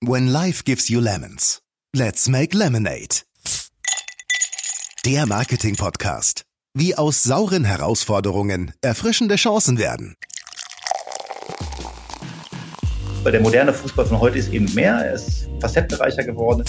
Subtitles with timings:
[0.00, 1.60] When life gives you lemons,
[1.92, 3.24] let's make lemonade.
[5.04, 6.42] Der Marketing-Podcast.
[6.72, 10.14] Wie aus sauren Herausforderungen erfrischende Chancen werden.
[13.24, 16.64] Der moderne Fußball von heute ist eben mehr, er ist facettenreicher geworden.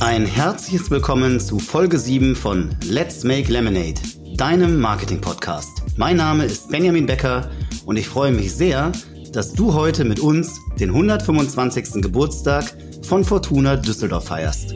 [0.00, 4.00] Ein herzliches Willkommen zu Folge 7 von Let's Make Lemonade,
[4.36, 5.82] deinem Marketing-Podcast.
[5.98, 7.50] Mein Name ist Benjamin Becker
[7.84, 12.02] und ich freue mich sehr, dass du heute mit uns den 125.
[12.02, 12.64] Geburtstag
[13.02, 14.74] von Fortuna Düsseldorf feierst.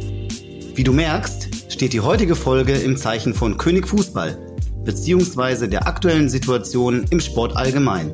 [0.75, 4.39] Wie du merkst, steht die heutige Folge im Zeichen von König Fußball,
[4.85, 8.13] beziehungsweise der aktuellen Situation im Sport allgemein,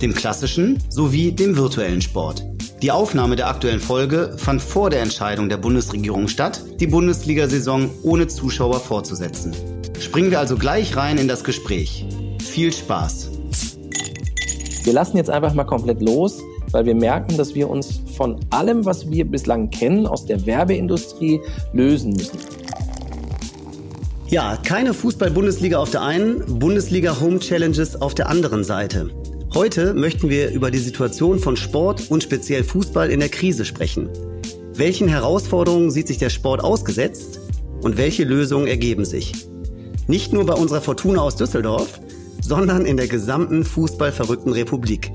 [0.00, 2.44] dem klassischen sowie dem virtuellen Sport.
[2.80, 8.28] Die Aufnahme der aktuellen Folge fand vor der Entscheidung der Bundesregierung statt, die Bundesliga-Saison ohne
[8.28, 9.54] Zuschauer fortzusetzen.
[9.98, 12.06] Springen wir also gleich rein in das Gespräch.
[12.40, 13.31] Viel Spaß!
[14.84, 16.40] Wir lassen jetzt einfach mal komplett los,
[16.72, 21.40] weil wir merken, dass wir uns von allem, was wir bislang kennen, aus der Werbeindustrie
[21.72, 22.38] lösen müssen.
[24.28, 29.10] Ja, keine Fußball-Bundesliga auf der einen, Bundesliga Home Challenges auf der anderen Seite.
[29.54, 34.08] Heute möchten wir über die Situation von Sport und speziell Fußball in der Krise sprechen.
[34.74, 37.38] Welchen Herausforderungen sieht sich der Sport ausgesetzt
[37.82, 39.46] und welche Lösungen ergeben sich?
[40.08, 42.00] Nicht nur bei unserer Fortuna aus Düsseldorf,
[42.42, 45.10] sondern in der gesamten fußballverrückten Republik.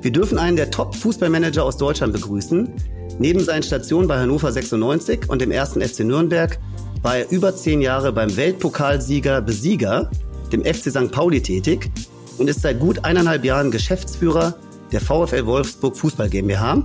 [0.00, 2.72] Wir dürfen einen der Top-Fußballmanager aus Deutschland begrüßen.
[3.18, 6.58] Neben seinen Stationen bei Hannover 96 und dem ersten FC Nürnberg
[7.02, 10.10] war er über zehn Jahre beim Weltpokalsieger Besieger,
[10.52, 11.10] dem FC St.
[11.10, 11.90] Pauli tätig
[12.38, 14.54] und ist seit gut eineinhalb Jahren Geschäftsführer
[14.92, 16.82] der VfL Wolfsburg Fußball GmbH.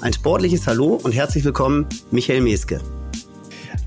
[0.00, 2.80] Ein sportliches Hallo und herzlich willkommen, Michael Meske.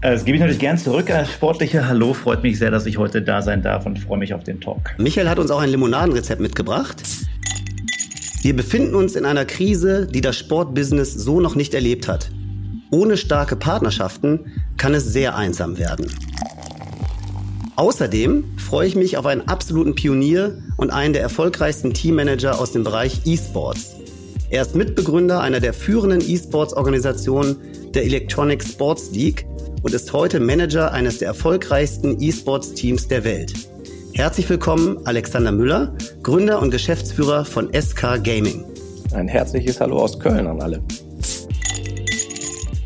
[0.01, 1.11] Das gebe ich natürlich gern zurück.
[1.11, 4.33] Als sportliche Hallo freut mich sehr, dass ich heute da sein darf und freue mich
[4.33, 4.95] auf den Talk.
[4.97, 7.03] Michael hat uns auch ein Limonadenrezept mitgebracht.
[8.41, 12.31] Wir befinden uns in einer Krise, die das Sportbusiness so noch nicht erlebt hat.
[12.89, 14.39] Ohne starke Partnerschaften
[14.77, 16.07] kann es sehr einsam werden.
[17.75, 22.83] Außerdem freue ich mich auf einen absoluten Pionier und einen der erfolgreichsten Teammanager aus dem
[22.83, 23.97] Bereich E-Sports.
[24.49, 27.57] Er ist Mitbegründer einer der führenden E-Sports-Organisationen
[27.93, 29.45] der Electronic Sports League
[29.81, 33.53] und ist heute Manager eines der erfolgreichsten E-Sports-Teams der Welt.
[34.13, 38.65] Herzlich willkommen, Alexander Müller, Gründer und Geschäftsführer von SK Gaming.
[39.13, 40.83] Ein herzliches Hallo aus Köln an alle.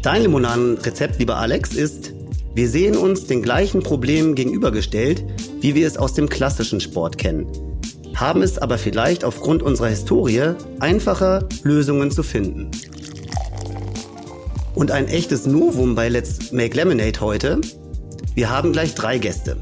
[0.01, 2.13] Dein Limonadenrezept, lieber Alex, ist
[2.53, 5.25] wir sehen uns den gleichen Problemen gegenübergestellt,
[5.59, 7.47] wie wir es aus dem klassischen Sport kennen,
[8.13, 12.71] haben es aber vielleicht aufgrund unserer Historie einfacher, Lösungen zu finden.
[14.75, 17.61] Und ein echtes Novum bei Let's Make Lemonade heute.
[18.33, 19.55] Wir haben gleich drei Gäste.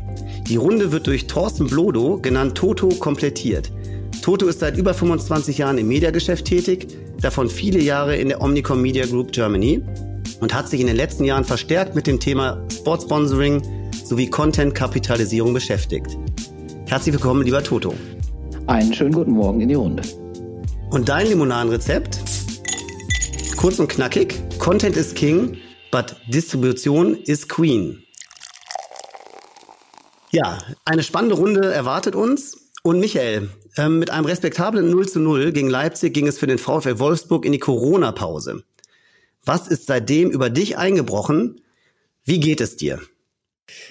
[0.47, 3.71] Die Runde wird durch Thorsten Blodo, genannt Toto, komplettiert.
[4.23, 6.87] Toto ist seit über 25 Jahren im Mediageschäft tätig,
[7.21, 9.83] davon viele Jahre in der Omnicom Media Group Germany
[10.39, 13.61] und hat sich in den letzten Jahren verstärkt mit dem Thema Sportsponsoring
[14.03, 16.17] sowie Content-Kapitalisierung beschäftigt.
[16.87, 17.93] Herzlich willkommen, lieber Toto.
[18.65, 20.01] Einen schönen guten Morgen in die Runde.
[20.89, 22.19] Und dein Limonadenrezept?
[23.63, 24.41] Kurz und knackig.
[24.59, 25.55] Content is King,
[25.89, 28.03] but Distribution is Queen.
[30.31, 32.73] Ja, eine spannende Runde erwartet uns.
[32.83, 36.57] Und Michael, äh, mit einem respektablen 0 zu 0 gegen Leipzig ging es für den
[36.57, 38.65] VfL Wolfsburg in die Corona-Pause.
[39.45, 41.61] Was ist seitdem über dich eingebrochen?
[42.25, 42.99] Wie geht es dir?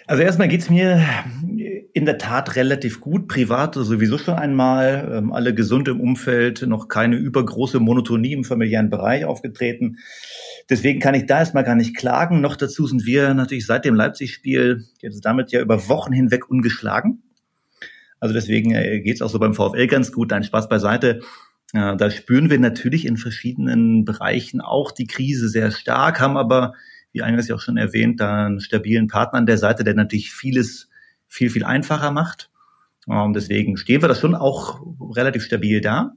[0.06, 1.02] Also erstmal geht's mir
[1.94, 3.28] in der Tat relativ gut.
[3.28, 5.12] Privat sowieso schon einmal.
[5.12, 9.98] Ähm, alle gesund im Umfeld, noch keine übergroße Monotonie im familiären Bereich aufgetreten.
[10.70, 12.40] Deswegen kann ich da erstmal gar nicht klagen.
[12.40, 17.22] Noch dazu sind wir natürlich seit dem Leipzig-Spiel jetzt damit ja über Wochen hinweg ungeschlagen.
[18.20, 20.32] Also deswegen äh, geht's auch so beim VfL ganz gut.
[20.32, 21.20] Dein Spaß beiseite.
[21.74, 26.74] Ja, da spüren wir natürlich in verschiedenen Bereichen auch die Krise sehr stark, haben aber,
[27.12, 30.32] wie eingangs ja auch schon erwähnt, da einen stabilen Partner an der Seite, der natürlich
[30.32, 30.90] vieles
[31.32, 32.50] viel, viel einfacher macht.
[33.06, 34.80] Und deswegen stehen wir das schon auch
[35.16, 36.12] relativ stabil da.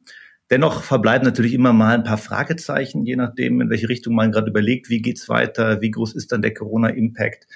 [0.52, 4.50] Dennoch verbleiben natürlich immer mal ein paar Fragezeichen, je nachdem, in welche Richtung man gerade
[4.50, 7.48] überlegt, wie geht's weiter, wie groß ist dann der Corona-Impact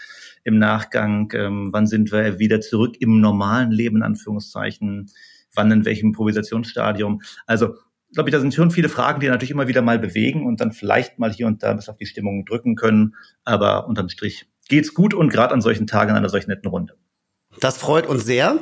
[0.44, 5.12] im Nachgang, ähm, wann sind wir wieder zurück im normalen Leben, in Anführungszeichen,
[5.54, 7.22] wann in welchem Improvisationsstadium.
[7.46, 7.76] Also
[8.14, 10.72] glaube ich, da sind schon viele Fragen, die natürlich immer wieder mal bewegen und dann
[10.72, 13.16] vielleicht mal hier und da bis auf die Stimmung drücken können.
[13.44, 16.96] Aber unterm Strich geht's gut und gerade an solchen Tagen, an einer solchen netten Runde.
[17.60, 18.60] Das freut uns sehr.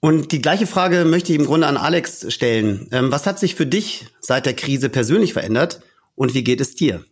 [0.00, 2.88] Und die gleiche Frage möchte ich im Grunde an Alex stellen.
[2.92, 5.80] Ähm, was hat sich für dich seit der Krise persönlich verändert
[6.14, 7.04] und wie geht es dir?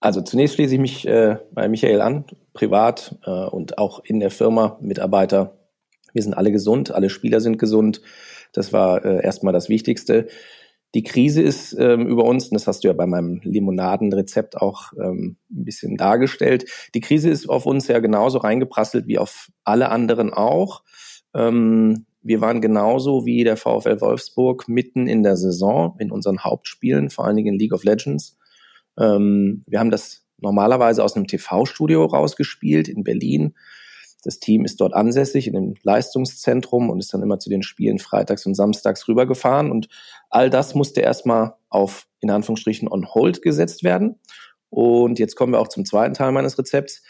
[0.00, 4.30] Also zunächst schließe ich mich äh, bei Michael an, privat äh, und auch in der
[4.30, 5.58] Firma, Mitarbeiter.
[6.12, 8.00] Wir sind alle gesund, alle Spieler sind gesund.
[8.52, 10.26] Das war äh, erstmal das Wichtigste.
[10.94, 14.92] Die Krise ist ähm, über uns, und das hast du ja bei meinem Limonadenrezept auch
[15.00, 16.64] ähm, ein bisschen dargestellt,
[16.94, 20.82] die Krise ist auf uns ja genauso reingeprasselt wie auf alle anderen auch.
[21.32, 27.10] Ähm, wir waren genauso wie der VfL Wolfsburg mitten in der Saison in unseren Hauptspielen,
[27.10, 28.36] vor allen Dingen in League of Legends.
[28.98, 33.54] Ähm, wir haben das normalerweise aus einem TV-Studio rausgespielt in Berlin.
[34.20, 37.98] Das Team ist dort ansässig in dem Leistungszentrum und ist dann immer zu den Spielen
[37.98, 39.70] freitags und samstags rübergefahren.
[39.70, 39.88] Und
[40.28, 44.20] all das musste erstmal auf, in Anführungsstrichen, on hold gesetzt werden.
[44.68, 47.02] Und jetzt kommen wir auch zum zweiten Teil meines Rezepts.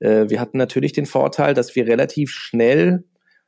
[0.00, 3.04] Äh, wir hatten natürlich den Vorteil, dass wir relativ schnell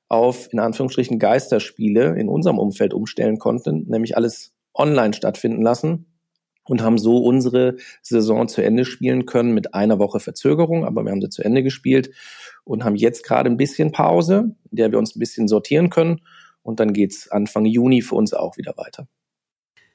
[0.08, 6.06] auf, in Anführungsstrichen, Geisterspiele in unserem Umfeld umstellen konnten, nämlich alles online stattfinden lassen
[6.66, 11.12] und haben so unsere Saison zu Ende spielen können mit einer Woche Verzögerung, aber wir
[11.12, 12.10] haben sie zu Ende gespielt
[12.64, 16.20] und haben jetzt gerade ein bisschen Pause, in der wir uns ein bisschen sortieren können
[16.62, 19.06] und dann geht's Anfang Juni für uns auch wieder weiter.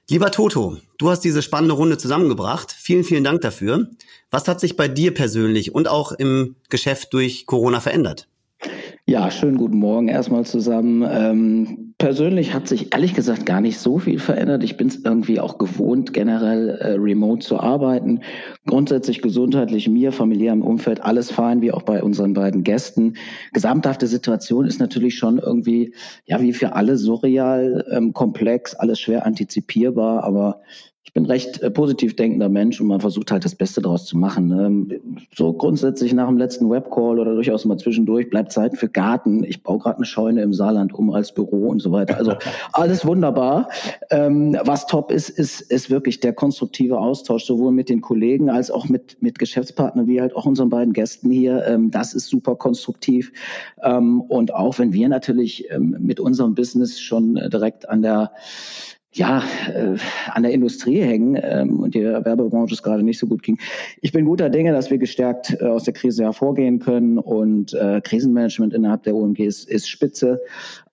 [0.10, 2.72] Lieber Toto, du hast diese spannende Runde zusammengebracht.
[2.72, 3.92] Vielen, vielen Dank dafür.
[4.30, 8.28] Was hat sich bei dir persönlich und auch im Geschäft durch Corona verändert?
[9.08, 11.04] Ja, schönen guten Morgen erstmal zusammen.
[11.10, 14.64] Ähm, persönlich hat sich ehrlich gesagt gar nicht so viel verändert.
[14.64, 18.22] Ich bin es irgendwie auch gewohnt, generell äh, remote zu arbeiten.
[18.68, 23.16] Grundsätzlich gesundheitlich mir, familiärem Umfeld, alles fein, wie auch bei unseren beiden Gästen.
[23.54, 25.94] Gesamthafte Situation ist natürlich schon irgendwie,
[26.26, 30.62] ja, wie für alle surreal, ähm, komplex, alles schwer antizipierbar, aber
[31.04, 34.18] ich bin recht äh, positiv denkender Mensch und man versucht halt das Beste daraus zu
[34.18, 34.48] machen.
[34.48, 35.02] Ne?
[35.36, 39.44] So grundsätzlich nach dem letzten Webcall oder durchaus mal zwischendurch bleibt Zeit für Garten.
[39.44, 42.18] Ich baue gerade eine Scheune im Saarland um als Büro und so weiter.
[42.18, 42.36] Also
[42.74, 43.70] alles wunderbar.
[44.12, 48.70] Ähm, was top ist, ist, ist wirklich der konstruktive Austausch, sowohl mit den Kollegen als
[48.70, 51.66] auch mit, mit Geschäftspartnern, wie halt auch unseren beiden Gästen hier.
[51.66, 53.34] Ähm, das ist super konstruktiv.
[53.84, 58.32] Ähm, und auch wenn wir natürlich ähm, mit unserem Business schon direkt an der
[59.14, 59.44] ja,
[59.74, 59.98] äh,
[60.32, 63.60] an der Industrie hängen ähm, und die Werbebranche es gerade nicht so gut ging.
[64.02, 68.00] Ich bin guter Dinge, dass wir gestärkt äh, aus der Krise hervorgehen können und äh,
[68.02, 70.40] Krisenmanagement innerhalb der OMG ist, ist spitze.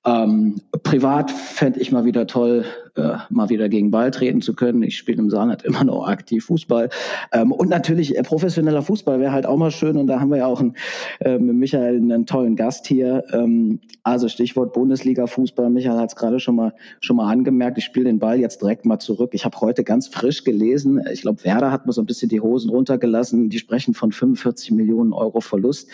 [0.09, 2.65] Ähm, privat fände ich mal wieder toll,
[2.97, 4.83] äh, mal wieder gegen Ball treten zu können.
[4.83, 6.89] Ich spiele im Saarland immer noch aktiv Fußball.
[7.33, 9.99] Ähm, und natürlich äh, professioneller Fußball wäre halt auch mal schön.
[9.99, 10.75] Und da haben wir ja auch einen,
[11.21, 13.23] äh, mit Michael einen tollen Gast hier.
[13.33, 15.69] Ähm, also Stichwort Bundesliga-Fußball.
[15.69, 17.77] Michael hat es gerade schon mal, schon mal angemerkt.
[17.77, 19.31] Ich spiele den Ball jetzt direkt mal zurück.
[19.35, 21.03] Ich habe heute ganz frisch gelesen.
[21.13, 23.51] Ich glaube, Werder hat mal so ein bisschen die Hosen runtergelassen.
[23.51, 25.91] Die sprechen von 45 Millionen Euro Verlust.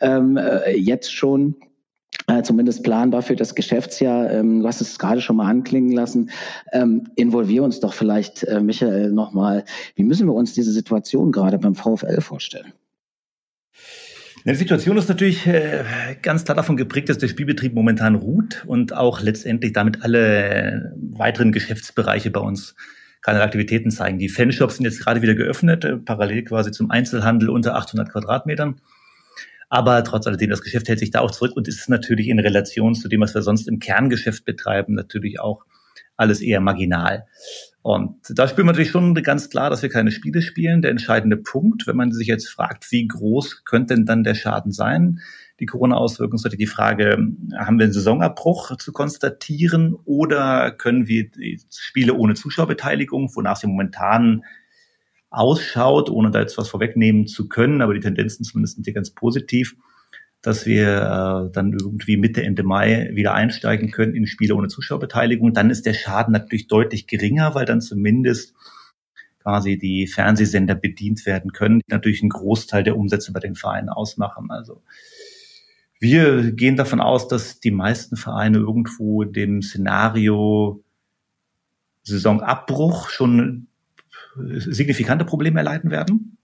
[0.00, 1.56] Ähm, äh, jetzt schon
[2.26, 4.30] äh, zumindest planbar für das Geschäftsjahr.
[4.30, 6.30] Ähm, du hast es gerade schon mal anklingen lassen.
[6.72, 9.64] Ähm, involvier uns doch vielleicht, äh, Michael, nochmal.
[9.94, 12.72] Wie müssen wir uns diese Situation gerade beim VfL vorstellen?
[14.46, 15.84] Die Situation ist natürlich äh,
[16.20, 21.50] ganz klar davon geprägt, dass der Spielbetrieb momentan ruht und auch letztendlich damit alle weiteren
[21.50, 22.74] Geschäftsbereiche bei uns
[23.22, 24.18] keine Aktivitäten zeigen.
[24.18, 28.76] Die Fanshops sind jetzt gerade wieder geöffnet, äh, parallel quasi zum Einzelhandel unter 800 Quadratmetern.
[29.74, 32.94] Aber trotz alledem, das Geschäft hält sich da auch zurück und ist natürlich in Relation
[32.94, 35.64] zu dem, was wir sonst im Kerngeschäft betreiben, natürlich auch
[36.16, 37.26] alles eher marginal.
[37.82, 40.80] Und da spüren wir natürlich schon ganz klar, dass wir keine Spiele spielen.
[40.80, 44.70] Der entscheidende Punkt, wenn man sich jetzt fragt, wie groß könnte denn dann der Schaden
[44.70, 45.18] sein?
[45.58, 47.16] Die Corona-Auswirkungen natürlich die Frage,
[47.58, 53.66] haben wir einen Saisonabbruch zu konstatieren oder können wir die Spiele ohne Zuschauerbeteiligung, wonach sie
[53.66, 54.44] momentan
[55.36, 59.10] ausschaut, ohne da jetzt was vorwegnehmen zu können, aber die Tendenzen zumindest sind hier ganz
[59.10, 59.76] positiv,
[60.42, 60.88] dass wir
[61.48, 65.54] äh, dann irgendwie Mitte, Ende Mai wieder einsteigen können in Spiele ohne Zuschauerbeteiligung.
[65.54, 68.54] Dann ist der Schaden natürlich deutlich geringer, weil dann zumindest
[69.42, 73.88] quasi die Fernsehsender bedient werden können, die natürlich einen Großteil der Umsätze bei den Vereinen
[73.88, 74.50] ausmachen.
[74.50, 74.82] Also
[75.98, 80.82] wir gehen davon aus, dass die meisten Vereine irgendwo dem Szenario
[82.02, 83.68] Saisonabbruch schon
[84.36, 86.38] signifikante Probleme erleiden werden.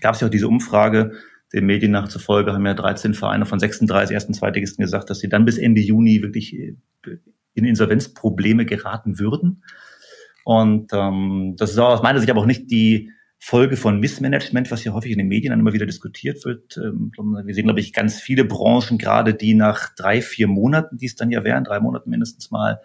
[0.00, 1.12] Gab es ja auch diese Umfrage,
[1.52, 5.28] den Medien nach zufolge haben ja 13 Vereine von 36 ersten Zweitligisten gesagt, dass sie
[5.28, 6.76] dann bis Ende Juni wirklich äh,
[7.54, 9.64] in Insolvenzprobleme geraten würden.
[10.44, 13.10] Und ähm, das ist auch aus meiner Sicht aber auch nicht die
[13.42, 16.76] Folge von Missmanagement, was ja häufig in den Medien dann immer wieder diskutiert wird.
[16.76, 21.06] Ähm, wir sehen, glaube ich, ganz viele Branchen gerade, die nach drei, vier Monaten, die
[21.06, 22.80] es dann ja wären, drei Monaten mindestens mal,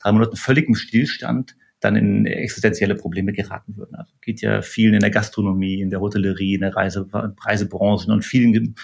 [0.00, 3.94] drei Monaten völligem Stillstand, dann in existenzielle Probleme geraten würden.
[3.94, 8.24] Also geht ja vielen in der Gastronomie, in der Hotellerie, in der Reise, Reisebranche und
[8.24, 8.74] vielen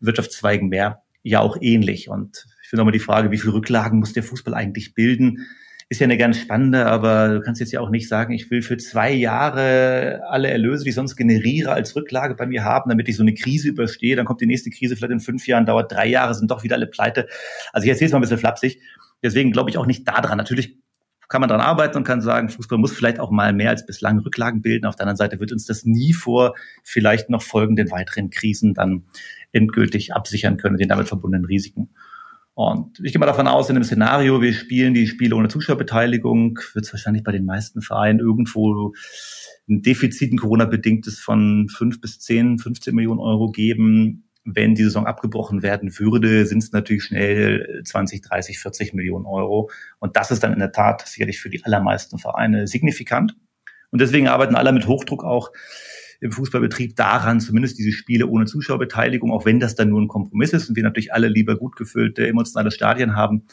[0.00, 2.08] Wirtschaftszweigen mehr ja auch ähnlich.
[2.08, 5.46] Und ich finde auch mal die Frage, wie viel Rücklagen muss der Fußball eigentlich bilden?
[5.88, 8.62] Ist ja eine ganz spannende, aber du kannst jetzt ja auch nicht sagen, ich will
[8.62, 13.08] für zwei Jahre alle Erlöse, die ich sonst generiere, als Rücklage bei mir haben, damit
[13.08, 14.16] ich so eine Krise überstehe.
[14.16, 16.74] Dann kommt die nächste Krise vielleicht in fünf Jahren, dauert drei Jahre, sind doch wieder
[16.74, 17.28] alle pleite.
[17.72, 18.80] Also ich erzähle es mal ein bisschen flapsig.
[19.22, 20.38] Deswegen glaube ich auch nicht daran.
[20.38, 20.76] Natürlich
[21.28, 24.18] kann man dran arbeiten und kann sagen, Fußball muss vielleicht auch mal mehr als bislang
[24.20, 24.86] Rücklagen bilden.
[24.86, 29.04] Auf der anderen Seite wird uns das nie vor vielleicht noch folgenden weiteren Krisen dann
[29.52, 31.90] endgültig absichern können, den damit verbundenen Risiken.
[32.54, 36.58] Und ich gehe mal davon aus, in dem Szenario, wir spielen die Spiele ohne Zuschauerbeteiligung,
[36.72, 38.94] wird es wahrscheinlich bei den meisten Vereinen irgendwo
[39.68, 45.06] ein Defizit, ein Corona-bedingtes von fünf bis zehn, 15 Millionen Euro geben wenn die Saison
[45.06, 49.70] abgebrochen werden würde, sind es natürlich schnell 20, 30, 40 Millionen Euro.
[49.98, 53.36] Und das ist dann in der Tat sicherlich für die allermeisten Vereine signifikant.
[53.90, 55.50] Und deswegen arbeiten alle mit Hochdruck auch
[56.20, 60.52] im Fußballbetrieb daran, zumindest diese Spiele ohne Zuschauerbeteiligung, auch wenn das dann nur ein Kompromiss
[60.52, 63.46] ist und wir natürlich alle lieber gut gefüllte, emotionale Stadien haben,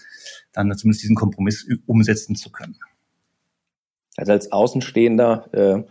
[0.54, 2.78] dann zumindest diesen Kompromiss umsetzen zu können.
[4.16, 5.84] Also als Außenstehender äh,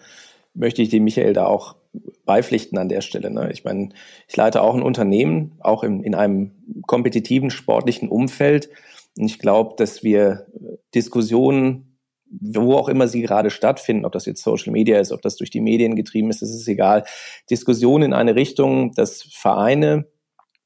[0.54, 1.76] möchte ich dem Michael da auch
[2.24, 3.30] beipflichten an der Stelle.
[3.30, 3.50] Ne?
[3.52, 3.90] Ich meine,
[4.28, 6.52] ich leite auch ein Unternehmen, auch in, in einem
[6.86, 8.70] kompetitiven sportlichen Umfeld.
[9.18, 10.46] Und ich glaube, dass wir
[10.94, 11.98] Diskussionen,
[12.30, 15.50] wo auch immer sie gerade stattfinden, ob das jetzt Social Media ist, ob das durch
[15.50, 17.04] die Medien getrieben ist, das ist egal.
[17.50, 20.06] Diskussionen in eine Richtung, dass Vereine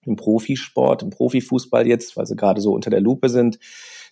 [0.05, 3.59] im Profisport, im Profifußball jetzt, weil sie gerade so unter der Lupe sind,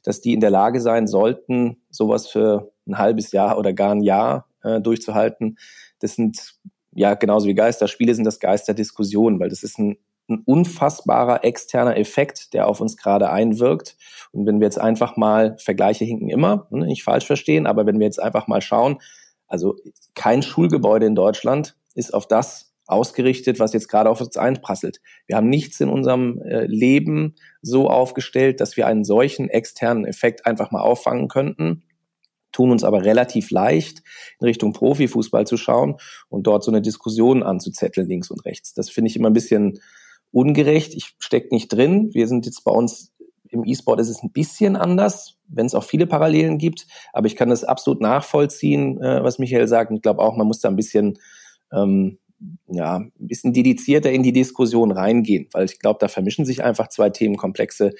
[0.02, 4.02] dass die in der Lage sein sollten, sowas für ein halbes Jahr oder gar ein
[4.02, 5.56] Jahr äh, durchzuhalten.
[6.00, 6.56] Das sind
[6.94, 9.96] ja, genauso wie Geisterspiele sind das Geisterdiskussionen, weil das ist ein,
[10.28, 13.96] ein unfassbarer externer Effekt, der auf uns gerade einwirkt.
[14.32, 17.98] Und wenn wir jetzt einfach mal, Vergleiche hinken immer, ne, nicht falsch verstehen, aber wenn
[17.98, 18.98] wir jetzt einfach mal schauen,
[19.46, 19.76] also
[20.14, 25.00] kein Schulgebäude in Deutschland ist auf das ausgerichtet, was jetzt gerade auf uns einprasselt.
[25.26, 30.46] Wir haben nichts in unserem äh, Leben so aufgestellt, dass wir einen solchen externen Effekt
[30.46, 31.82] einfach mal auffangen könnten
[32.54, 34.02] tun uns aber relativ leicht,
[34.40, 35.96] in Richtung Profifußball zu schauen
[36.28, 38.73] und dort so eine Diskussion anzuzetteln, links und rechts.
[38.73, 39.80] Das finde ich immer ein bisschen
[40.30, 40.94] ungerecht.
[40.94, 42.14] Ich stecke nicht drin.
[42.14, 43.12] Wir sind jetzt bei uns
[43.50, 47.37] im E-Sport ist es ein bisschen anders, wenn es auch viele Parallelen gibt, aber ich
[47.37, 49.90] kann das absolut nachvollziehen, äh, was Michael sagt.
[49.90, 51.18] Und ich glaube auch, man muss da ein bisschen
[51.73, 52.18] ähm,
[52.66, 56.88] ja, ein bisschen dedizierter in die Diskussion reingehen, weil ich glaube, da vermischen sich einfach
[56.88, 57.92] zwei Themenkomplexe,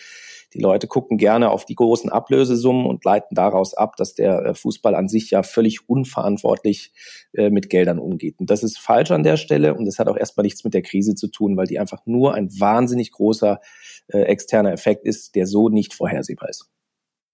[0.55, 4.55] die Leute gucken gerne auf die großen Ablösesummen und leiten daraus ab, dass der äh,
[4.55, 6.93] Fußball an sich ja völlig unverantwortlich
[7.33, 8.37] äh, mit Geldern umgeht.
[8.39, 10.83] Und das ist falsch an der Stelle und das hat auch erstmal nichts mit der
[10.83, 13.61] Krise zu tun, weil die einfach nur ein wahnsinnig großer
[14.09, 16.71] äh, externer Effekt ist, der so nicht vorhersehbar ist.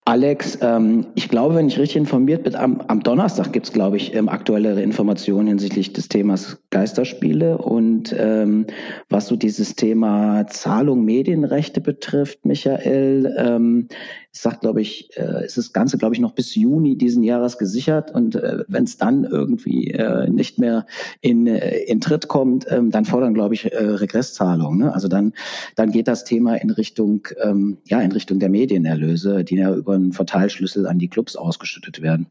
[0.07, 3.99] Alex, ähm, ich glaube, wenn ich richtig informiert bin, am, am Donnerstag gibt es, glaube
[3.99, 8.67] ich, ähm, aktuellere Informationen hinsichtlich des Themas Geisterspiele und ähm,
[9.09, 13.89] was so dieses Thema Zahlung Medienrechte betrifft, Michael, ähm,
[14.33, 18.15] sagt, glaube ich, äh, ist das Ganze, glaube ich, noch bis Juni diesen Jahres gesichert
[18.15, 20.87] und äh, wenn es dann irgendwie äh, nicht mehr
[21.21, 24.79] in, äh, in Tritt kommt, ähm, dann fordern, glaube ich, äh, Regresszahlungen.
[24.79, 24.95] Ne?
[24.95, 25.33] Also dann,
[25.75, 29.90] dann geht das Thema in Richtung, ähm, ja, in Richtung der Medienerlöse, die ja über
[29.95, 32.29] einen Verteilschlüssel an die Clubs ausgeschüttet werden.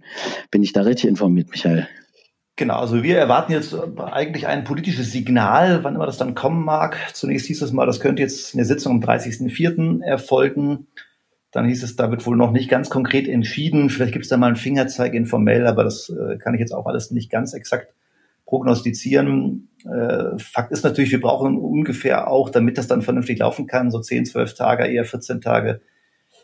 [0.52, 1.88] Bin ich da richtig informiert, Michael?
[2.60, 6.98] Genau, also wir erwarten jetzt eigentlich ein politisches Signal, wann immer das dann kommen mag.
[7.14, 10.04] Zunächst hieß es mal, das könnte jetzt in der Sitzung am 30.04.
[10.04, 10.88] erfolgen.
[11.52, 13.90] Dann hieß es, da wird wohl noch nicht ganz konkret entschieden.
[13.90, 16.86] Vielleicht gibt es da mal einen Fingerzeig informell, aber das äh, kann ich jetzt auch
[16.86, 17.94] alles nicht ganz exakt
[18.46, 19.70] prognostizieren.
[19.86, 24.02] Äh, Fakt ist natürlich, wir brauchen ungefähr auch, damit das dann vernünftig laufen kann, so
[24.02, 25.99] 10, 12 Tage, eher 14 Tage äh,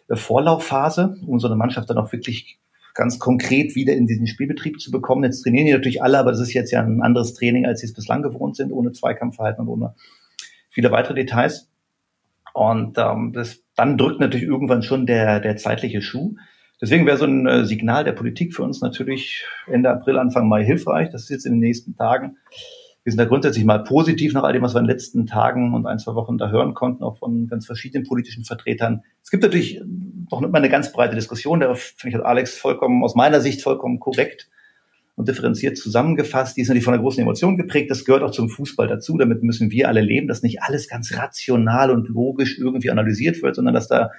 [0.10, 2.60] Vorlaufphase, um so eine Mannschaft dann auch wirklich
[2.94, 5.24] ganz konkret wieder in diesen Spielbetrieb zu bekommen.
[5.24, 7.88] Jetzt trainieren die natürlich alle, aber das ist jetzt ja ein anderes Training, als sie
[7.88, 9.96] es bislang gewohnt sind, ohne Zweikampfverhalten und ohne
[10.70, 11.70] viele weitere Details.
[12.54, 16.36] Und ähm, das, dann drückt natürlich irgendwann schon der, der zeitliche Schuh.
[16.82, 20.64] Deswegen wäre so ein äh, Signal der Politik für uns natürlich Ende April, Anfang Mai
[20.64, 21.10] hilfreich.
[21.10, 22.38] Das ist jetzt in den nächsten Tagen.
[23.06, 25.76] Wir sind da grundsätzlich mal positiv nach all dem, was wir in den letzten Tagen
[25.76, 29.04] und ein, zwei Wochen da hören konnten, auch von ganz verschiedenen politischen Vertretern.
[29.22, 29.80] Es gibt natürlich
[30.32, 31.60] noch mal eine ganz breite Diskussion.
[31.60, 34.50] Da finde ich hat Alex vollkommen, aus meiner Sicht vollkommen korrekt
[35.14, 36.58] und differenziert zusammengefasst.
[36.58, 37.92] Die ist natürlich von einer großen Emotion geprägt.
[37.92, 39.20] Das gehört auch zum Fußball dazu.
[39.20, 43.56] Damit müssen wir alle leben, dass nicht alles ganz rational und logisch irgendwie analysiert wird,
[43.56, 44.10] sondern dass da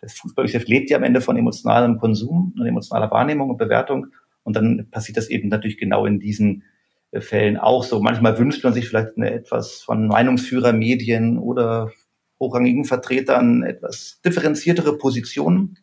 [0.00, 4.08] das Fußballgeschäft lebt ja am Ende von emotionalem Konsum und emotionaler Wahrnehmung und Bewertung.
[4.42, 6.64] Und dann passiert das eben natürlich genau in diesen
[7.12, 8.00] Fällen auch so.
[8.00, 11.90] Manchmal wünscht man sich vielleicht eine etwas von Meinungsführer, Medien oder
[12.38, 15.78] hochrangigen Vertretern etwas differenziertere Positionen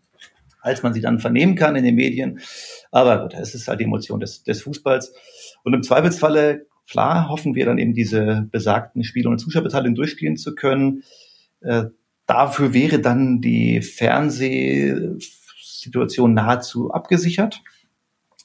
[0.63, 2.39] als man sie dann vernehmen kann in den Medien.
[2.89, 5.13] Aber gut, es ist halt die Emotion des, des Fußballs.
[5.63, 10.55] Und im Zweifelsfalle, klar, hoffen wir dann eben diese besagten Spiele und Zuschauerbeteiligung durchspielen zu
[10.55, 11.03] können.
[11.61, 11.83] Äh,
[12.25, 17.61] dafür wäre dann die Fernsehsituation nahezu abgesichert.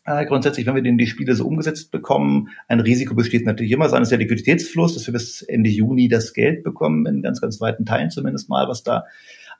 [0.09, 3.91] Äh, grundsätzlich, wenn wir denn die Spiele so umgesetzt bekommen, ein Risiko besteht natürlich immer,
[3.91, 7.61] sein ist der Liquiditätsfluss, dass wir bis Ende Juni das Geld bekommen, in ganz, ganz
[7.61, 9.05] weiten Teilen zumindest mal, was da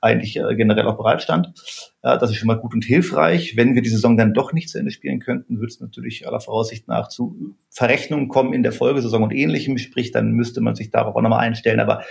[0.01, 1.53] eigentlich äh, generell auch bereit stand.
[2.01, 3.57] Äh, das ist schon mal gut und hilfreich.
[3.57, 6.39] Wenn wir die Saison dann doch nicht zu Ende spielen könnten, würde es natürlich aller
[6.39, 9.77] Voraussicht nach zu Verrechnungen kommen in der Folgesaison und ähnlichem.
[9.77, 11.79] Sprich, dann müsste man sich darauf auch nochmal einstellen.
[11.79, 12.01] Aber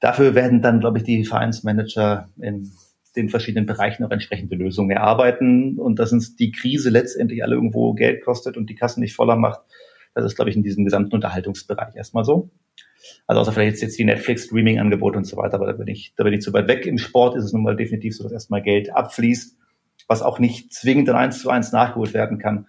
[0.00, 2.70] dafür werden dann, glaube ich, die Vereinsmanager in
[3.16, 7.94] den verschiedenen Bereichen auch entsprechende Lösungen erarbeiten und dass uns die Krise letztendlich alle irgendwo
[7.94, 9.60] Geld kostet und die Kassen nicht voller macht,
[10.14, 12.50] das ist, glaube ich, in diesem gesamten Unterhaltungsbereich erstmal so.
[13.26, 16.32] Also außer vielleicht jetzt die Netflix-Streaming-Angebote und so weiter, aber da bin ich, da bin
[16.32, 16.86] ich zu weit weg.
[16.86, 19.56] Im Sport ist es nun mal definitiv so, dass erstmal Geld abfließt,
[20.08, 22.66] was auch nicht zwingend dann eins zu eins nachgeholt werden kann.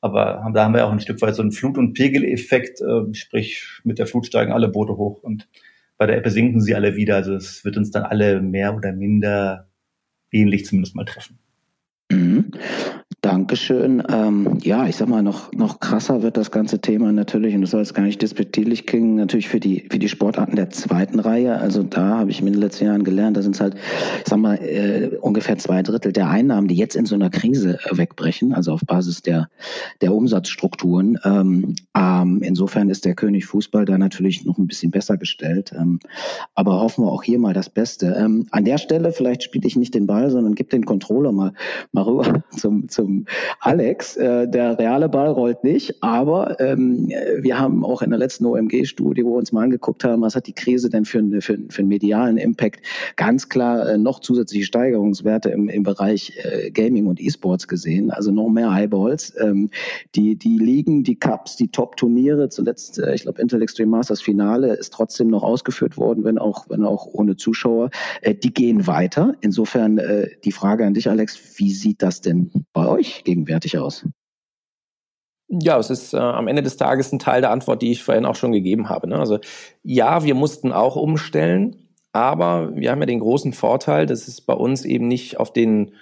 [0.00, 3.80] Aber da haben wir auch ein Stück weit so einen Flut- und Pegeleffekt, äh, sprich
[3.84, 5.48] mit der Flut steigen alle Boote hoch und
[5.98, 7.16] bei der Ebbe sinken sie alle wieder.
[7.16, 9.68] Also es wird uns dann alle mehr oder minder
[10.30, 11.38] ähnlich zumindest mal treffen.
[13.26, 14.04] Dankeschön.
[14.08, 17.72] Ähm, ja, ich sag mal, noch, noch krasser wird das ganze Thema natürlich, und das
[17.72, 21.58] soll jetzt gar nicht despektierlich klingen, natürlich für die, für die Sportarten der zweiten Reihe.
[21.58, 24.38] Also da habe ich in den letzten Jahren gelernt, da sind es halt, ich sag
[24.38, 28.54] mal, äh, ungefähr zwei Drittel der Einnahmen, die jetzt in so einer Krise äh, wegbrechen,
[28.54, 29.48] also auf Basis der,
[30.02, 31.18] der Umsatzstrukturen.
[31.24, 35.74] Ähm, ähm, insofern ist der König Fußball da natürlich noch ein bisschen besser gestellt.
[35.76, 35.98] Ähm,
[36.54, 38.14] aber hoffen wir auch hier mal das Beste.
[38.16, 41.54] Ähm, an der Stelle, vielleicht spiele ich nicht den Ball, sondern gebe den Controller mal,
[41.90, 43.15] mal rüber zum, zum
[43.60, 44.16] Alex.
[44.16, 47.08] Äh, der reale Ball rollt nicht, aber ähm,
[47.40, 50.46] wir haben auch in der letzten OMG-Studie, wo wir uns mal angeguckt haben, was hat
[50.46, 52.80] die Krise denn für, für, für einen medialen Impact,
[53.16, 58.30] ganz klar äh, noch zusätzliche Steigerungswerte im, im Bereich äh, Gaming und E-Sports gesehen, also
[58.30, 59.34] noch mehr Eyeballs.
[59.40, 59.70] Ähm,
[60.14, 64.74] die, die Ligen, die Cups, die Top-Turniere, zuletzt, äh, ich glaube, Intel Extreme Masters Finale
[64.74, 67.90] ist trotzdem noch ausgeführt worden, wenn auch, wenn auch ohne Zuschauer.
[68.22, 69.34] Äh, die gehen weiter.
[69.40, 73.78] Insofern äh, die Frage an dich, Alex, wie sieht das denn bei euch euch gegenwärtig
[73.78, 74.06] aus?
[75.48, 78.24] Ja, es ist äh, am Ende des Tages ein Teil der Antwort, die ich vorhin
[78.24, 79.08] auch schon gegeben habe.
[79.08, 79.18] Ne?
[79.18, 79.38] Also
[79.84, 84.54] ja, wir mussten auch umstellen, aber wir haben ja den großen Vorteil, dass es bei
[84.54, 85.92] uns eben nicht auf den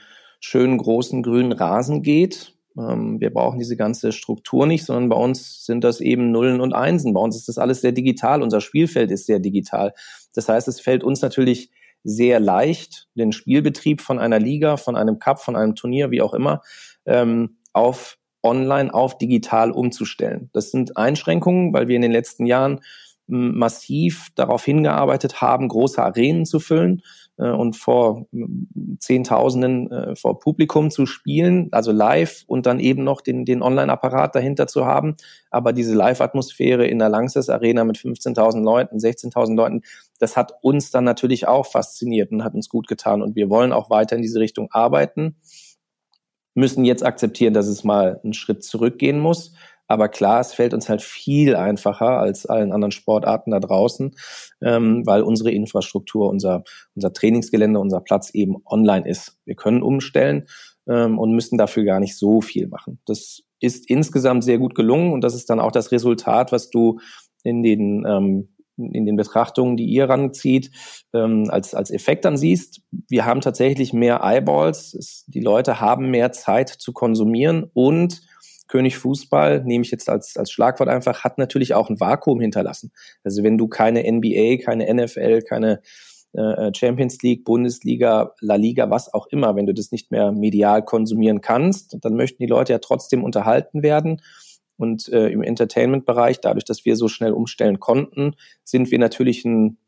[0.40, 2.54] schönen großen grünen Rasen geht.
[2.78, 6.72] Ähm, wir brauchen diese ganze Struktur nicht, sondern bei uns sind das eben Nullen und
[6.72, 7.12] Einsen.
[7.12, 8.42] Bei uns ist das alles sehr digital.
[8.42, 9.92] Unser Spielfeld ist sehr digital.
[10.34, 11.70] Das heißt, es fällt uns natürlich
[12.02, 16.34] sehr leicht, den Spielbetrieb von einer Liga, von einem Cup, von einem Turnier, wie auch
[16.34, 16.60] immer,
[17.06, 20.50] ähm, auf online, auf digital umzustellen.
[20.52, 22.80] Das sind Einschränkungen, weil wir in den letzten Jahren
[23.26, 27.00] massiv darauf hingearbeitet haben, große Arenen zu füllen
[27.38, 28.26] äh, und vor
[28.98, 34.34] Zehntausenden äh, vor Publikum zu spielen, also live und dann eben noch den, den Online-Apparat
[34.34, 35.16] dahinter zu haben.
[35.50, 39.80] Aber diese Live-Atmosphäre in der Langsess Arena mit 15.000 Leuten, 16.000 Leuten,
[40.18, 43.22] das hat uns dann natürlich auch fasziniert und hat uns gut getan.
[43.22, 45.36] Und wir wollen auch weiter in diese Richtung arbeiten
[46.54, 49.52] müssen jetzt akzeptieren, dass es mal einen Schritt zurückgehen muss.
[49.86, 54.14] Aber klar, es fällt uns halt viel einfacher als allen anderen Sportarten da draußen,
[54.62, 56.64] ähm, weil unsere Infrastruktur, unser,
[56.94, 59.36] unser Trainingsgelände, unser Platz eben online ist.
[59.44, 60.46] Wir können umstellen
[60.88, 62.98] ähm, und müssen dafür gar nicht so viel machen.
[63.04, 66.98] Das ist insgesamt sehr gut gelungen und das ist dann auch das Resultat, was du
[67.42, 70.70] in den ähm, in den Betrachtungen, die ihr ranzieht,
[71.12, 72.82] ähm, als, als Effekt dann siehst.
[73.08, 74.94] Wir haben tatsächlich mehr Eyeballs.
[74.94, 78.22] Es, die Leute haben mehr Zeit zu konsumieren und
[78.66, 82.92] König Fußball, nehme ich jetzt als, als Schlagwort einfach, hat natürlich auch ein Vakuum hinterlassen.
[83.22, 85.80] Also wenn du keine NBA, keine NFL, keine
[86.32, 90.84] äh, Champions League, Bundesliga, La Liga, was auch immer, wenn du das nicht mehr medial
[90.84, 94.20] konsumieren kannst, dann möchten die Leute ja trotzdem unterhalten werden.
[94.76, 98.34] Und äh, im Entertainment-Bereich, dadurch, dass wir so schnell umstellen konnten,
[98.64, 99.78] sind wir natürlich ein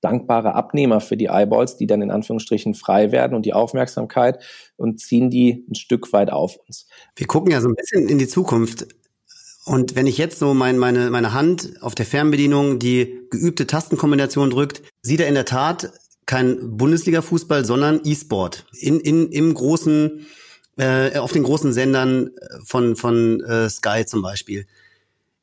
[0.00, 4.42] dankbarer Abnehmer für die Eyeballs, die dann in Anführungsstrichen frei werden und die Aufmerksamkeit
[4.76, 6.86] und ziehen die ein Stück weit auf uns.
[7.16, 8.86] Wir gucken ja so ein bisschen in die Zukunft.
[9.64, 14.50] Und wenn ich jetzt so mein, meine, meine Hand auf der Fernbedienung die geübte Tastenkombination
[14.50, 15.90] drückt, sieht er in der Tat
[16.26, 18.66] kein Bundesliga-Fußball, sondern E-Sport.
[18.78, 20.26] In, in, Im großen
[20.76, 24.66] äh, auf den großen Sendern äh, von, von äh, Sky zum Beispiel.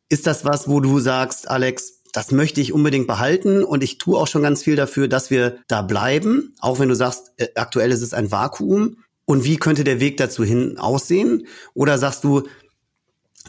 [0.09, 4.17] Ist das was, wo du sagst, Alex, das möchte ich unbedingt behalten und ich tue
[4.17, 7.91] auch schon ganz viel dafür, dass wir da bleiben, auch wenn du sagst, äh, aktuell
[7.91, 8.97] ist es ein Vakuum.
[9.25, 11.47] Und wie könnte der Weg dazu hin aussehen?
[11.73, 12.47] Oder sagst du,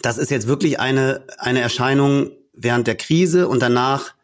[0.00, 4.14] das ist jetzt wirklich eine, eine Erscheinung während der Krise und danach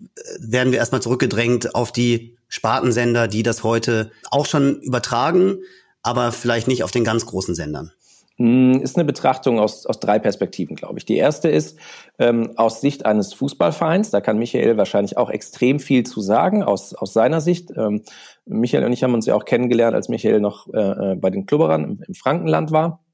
[0.00, 0.06] äh,
[0.40, 5.58] werden wir erstmal zurückgedrängt auf die Spartensender, die das heute auch schon übertragen,
[6.04, 7.90] aber vielleicht nicht auf den ganz großen Sendern?
[8.36, 11.04] Hm, ist eine Betrachtung aus, aus drei Perspektiven, glaube ich.
[11.04, 11.78] Die erste ist
[12.18, 14.10] ähm, aus Sicht eines Fußballvereins.
[14.10, 17.70] Da kann Michael wahrscheinlich auch extrem viel zu sagen aus, aus seiner Sicht.
[17.76, 18.02] Ähm,
[18.44, 21.46] Michael und ich haben uns ja auch kennengelernt, als Michael noch äh, äh, bei den
[21.46, 23.04] Klubberern im, im, Frankenland war.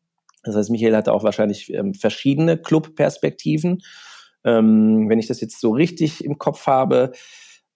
[0.42, 3.82] Das heißt, Michael hatte auch wahrscheinlich ähm, verschiedene Clubperspektiven.
[4.42, 7.12] Ähm, wenn ich das jetzt so richtig im Kopf habe,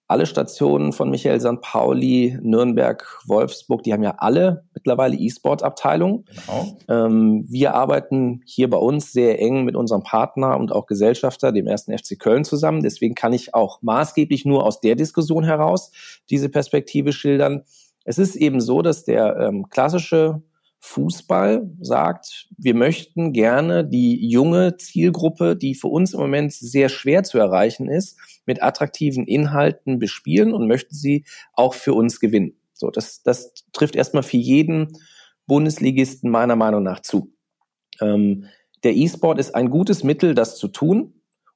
[0.07, 1.61] alle Stationen von Michael St.
[1.61, 6.25] Pauli, Nürnberg, Wolfsburg, die haben ja alle mittlerweile E-Sport-Abteilungen.
[6.25, 6.77] Genau.
[6.87, 11.65] Ähm, wir arbeiten hier bei uns sehr eng mit unserem Partner und auch Gesellschafter, dem
[11.65, 12.83] ersten FC Köln zusammen.
[12.83, 15.91] Deswegen kann ich auch maßgeblich nur aus der Diskussion heraus
[16.29, 17.63] diese Perspektive schildern.
[18.03, 20.43] Es ist eben so, dass der ähm, klassische
[20.85, 27.23] Fußball sagt, wir möchten gerne die junge Zielgruppe, die für uns im Moment sehr schwer
[27.23, 32.57] zu erreichen ist, mit attraktiven Inhalten bespielen und möchten sie auch für uns gewinnen.
[32.73, 34.97] So, das, das trifft erstmal für jeden
[35.47, 37.33] Bundesligisten meiner Meinung nach zu.
[38.01, 38.45] Ähm,
[38.83, 41.13] der E-Sport ist ein gutes Mittel, das zu tun.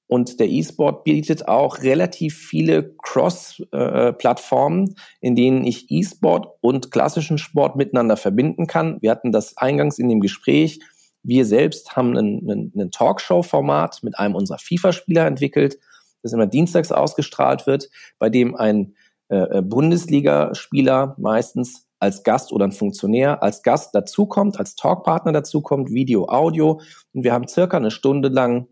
[0.08, 7.38] Und der E-Sport bietet auch relativ viele Cross-Plattformen, äh, in denen ich E-Sport und klassischen
[7.38, 8.98] Sport miteinander verbinden kann.
[9.02, 10.80] Wir hatten das eingangs in dem Gespräch.
[11.22, 15.78] Wir selbst haben ein, ein Talkshow-Format mit einem unserer FIFA-Spieler entwickelt,
[16.22, 18.96] das immer dienstags ausgestrahlt wird, bei dem ein
[19.30, 25.92] äh, äh, Bundesligaspieler meistens als Gast oder ein Funktionär als Gast dazukommt, als Talkpartner dazukommt,
[25.92, 26.82] Video, Audio.
[27.14, 28.68] Und wir haben circa eine Stunde lang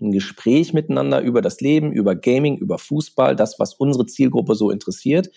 [0.00, 4.70] ein Gespräch miteinander über das Leben, über Gaming, über Fußball, das, was unsere Zielgruppe so
[4.70, 5.30] interessiert.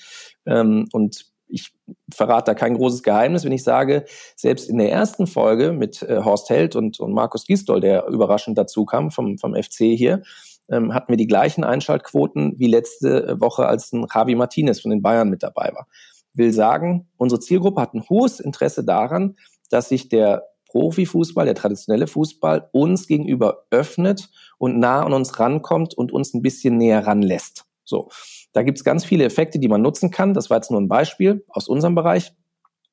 [0.46, 1.72] Ähm, und ich
[2.13, 6.22] verrate da kein großes Geheimnis, wenn ich sage, selbst in der ersten Folge mit äh,
[6.24, 10.24] Horst Held und, und Markus Gisdol, der überraschend dazu kam vom, vom FC hier,
[10.69, 15.01] ähm, hatten wir die gleichen Einschaltquoten wie letzte Woche, als ein Javi Martinez von den
[15.01, 15.88] Bayern mit dabei war.
[16.34, 19.36] Will sagen, unsere Zielgruppe hat ein hohes Interesse daran,
[19.69, 25.93] dass sich der Profifußball, der traditionelle Fußball uns gegenüber öffnet und nah an uns rankommt
[25.93, 27.65] und uns ein bisschen näher ranlässt.
[27.84, 28.10] So,
[28.51, 30.34] da gibt's ganz viele Effekte, die man nutzen kann.
[30.34, 32.34] Das war jetzt nur ein Beispiel aus unserem Bereich.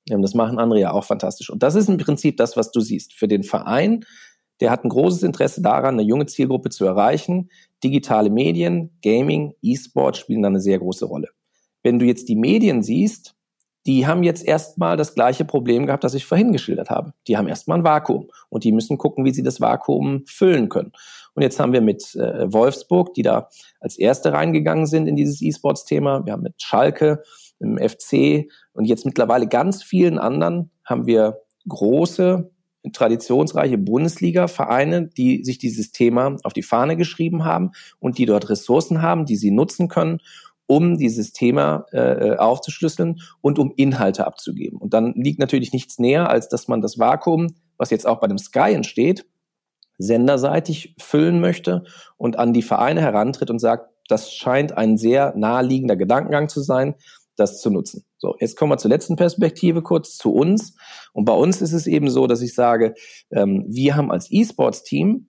[0.06, 1.50] Das machen andere ja auch fantastisch.
[1.50, 3.14] Und das ist im Prinzip das, was du siehst.
[3.14, 4.04] Für den Verein
[4.60, 7.50] der hat ein großes Interesse daran, eine junge Zielgruppe zu erreichen.
[7.82, 11.28] Digitale Medien, Gaming, E-Sport spielen da eine sehr große Rolle.
[11.82, 13.34] Wenn du jetzt die Medien siehst,
[13.86, 17.12] die haben jetzt erstmal das gleiche Problem gehabt, das ich vorhin geschildert habe.
[17.26, 20.92] Die haben erstmal ein Vakuum und die müssen gucken, wie sie das Vakuum füllen können.
[21.34, 25.42] Und jetzt haben wir mit äh, Wolfsburg, die da als erste reingegangen sind in dieses
[25.42, 26.24] E-Sports-Thema.
[26.24, 27.22] Wir haben mit Schalke,
[27.60, 32.50] im FC und jetzt mittlerweile ganz vielen anderen haben wir große
[32.92, 39.02] traditionsreiche Bundesliga-Vereine, die sich dieses Thema auf die Fahne geschrieben haben und die dort Ressourcen
[39.02, 40.20] haben, die sie nutzen können,
[40.66, 44.78] um dieses Thema äh, aufzuschlüsseln und um Inhalte abzugeben.
[44.78, 48.26] Und dann liegt natürlich nichts näher, als dass man das Vakuum, was jetzt auch bei
[48.26, 49.26] dem Sky entsteht,
[49.98, 51.84] senderseitig füllen möchte
[52.16, 56.94] und an die Vereine herantritt und sagt, das scheint ein sehr naheliegender Gedankengang zu sein,
[57.36, 58.04] das zu nutzen.
[58.24, 60.74] So, jetzt kommen wir zur letzten Perspektive kurz zu uns.
[61.12, 62.94] Und bei uns ist es eben so, dass ich sage,
[63.30, 65.28] ähm, wir haben als E-Sports-Team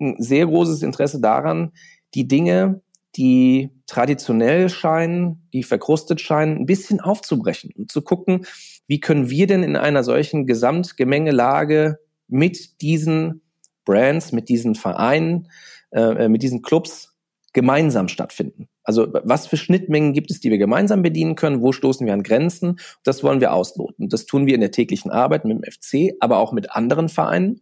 [0.00, 1.72] ein sehr großes Interesse daran,
[2.14, 2.82] die Dinge,
[3.16, 8.46] die traditionell scheinen, die verkrustet scheinen, ein bisschen aufzubrechen und zu gucken,
[8.86, 13.42] wie können wir denn in einer solchen Gesamtgemengelage mit diesen
[13.84, 15.48] Brands, mit diesen Vereinen,
[15.90, 17.16] äh, äh mit diesen Clubs
[17.52, 18.68] gemeinsam stattfinden.
[18.86, 21.60] Also was für Schnittmengen gibt es, die wir gemeinsam bedienen können?
[21.60, 22.78] Wo stoßen wir an Grenzen?
[23.02, 24.08] Das wollen wir ausloten.
[24.08, 27.60] Das tun wir in der täglichen Arbeit mit dem FC, aber auch mit anderen Vereinen.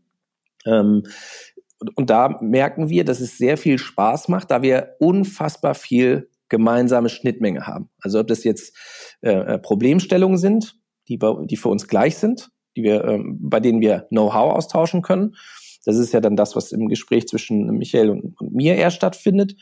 [0.67, 1.05] Ähm,
[1.97, 7.09] und da merken wir, dass es sehr viel Spaß macht, da wir unfassbar viel gemeinsame
[7.09, 7.89] Schnittmenge haben.
[8.01, 8.77] Also ob das jetzt
[9.23, 10.77] äh, äh Problemstellungen sind,
[11.09, 15.37] die, die für uns gleich sind, die wir, ähm, bei denen wir Know-how austauschen können.
[15.87, 19.57] Das ist ja dann das, was im Gespräch zwischen Michael und, und mir eher stattfindet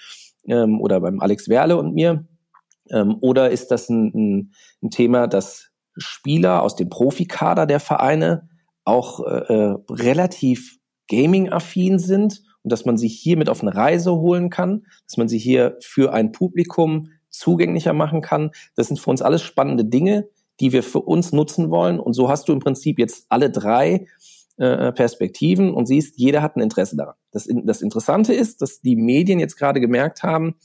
[0.46, 2.26] ähm, oder beim Alex Werle und mir?
[2.90, 4.52] Ähm, oder ist das ein, ein,
[4.82, 8.48] ein Thema, dass Spieler aus dem Profikader der Vereine
[8.84, 10.78] auch äh, äh, relativ
[11.08, 15.28] gaming-affin sind und dass man sie hier mit auf eine Reise holen kann, dass man
[15.28, 18.50] sie hier für ein Publikum zugänglicher machen kann.
[18.76, 20.28] Das sind für uns alles spannende Dinge,
[20.60, 21.98] die wir für uns nutzen wollen.
[21.98, 24.06] Und so hast du im Prinzip jetzt alle drei
[24.58, 27.14] äh, Perspektiven und siehst, jeder hat ein Interesse daran.
[27.30, 30.56] Das, das Interessante ist, dass die Medien jetzt gerade gemerkt haben,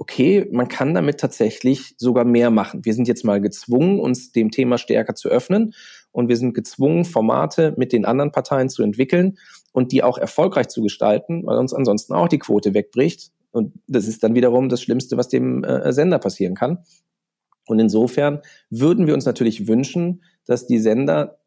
[0.00, 2.84] okay, man kann damit tatsächlich sogar mehr machen.
[2.84, 5.74] Wir sind jetzt mal gezwungen, uns dem Thema stärker zu öffnen
[6.10, 9.36] und wir sind gezwungen, Formate mit den anderen Parteien zu entwickeln
[9.72, 13.30] und die auch erfolgreich zu gestalten, weil uns ansonsten auch die Quote wegbricht.
[13.52, 16.78] Und das ist dann wiederum das Schlimmste, was dem äh, Sender passieren kann.
[17.66, 18.40] Und insofern
[18.70, 21.39] würden wir uns natürlich wünschen, dass die Sender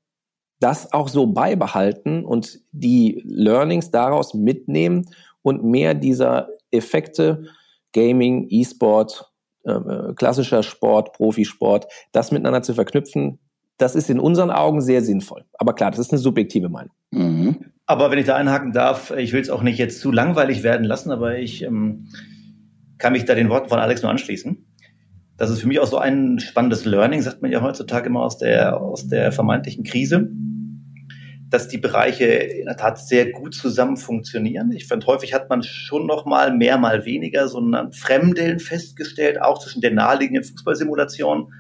[0.64, 5.10] das auch so beibehalten und die Learnings daraus mitnehmen
[5.42, 7.48] und mehr dieser Effekte,
[7.92, 9.30] Gaming, E-Sport,
[9.66, 13.40] äh, klassischer Sport, Profisport, das miteinander zu verknüpfen,
[13.78, 15.44] das ist in unseren Augen sehr sinnvoll.
[15.56, 16.94] Aber klar, das ist eine subjektive Meinung.
[17.12, 17.66] Mhm.
[17.86, 20.86] Aber wenn ich da einhaken darf, ich will es auch nicht jetzt zu langweilig werden
[20.86, 22.08] lassen, aber ich ähm,
[22.98, 24.66] kann mich da den Worten von Alex nur anschließen.
[25.36, 28.38] das ist für mich auch so ein spannendes Learning, sagt man ja heutzutage immer aus
[28.38, 30.32] der, aus der vermeintlichen Krise,
[31.54, 34.72] dass die Bereiche in der Tat sehr gut zusammen funktionieren.
[34.72, 39.40] Ich finde, häufig hat man schon noch mal mehr, mal weniger so ein Fremdeln festgestellt,
[39.40, 41.54] auch zwischen der naheliegenden Fußballsimulation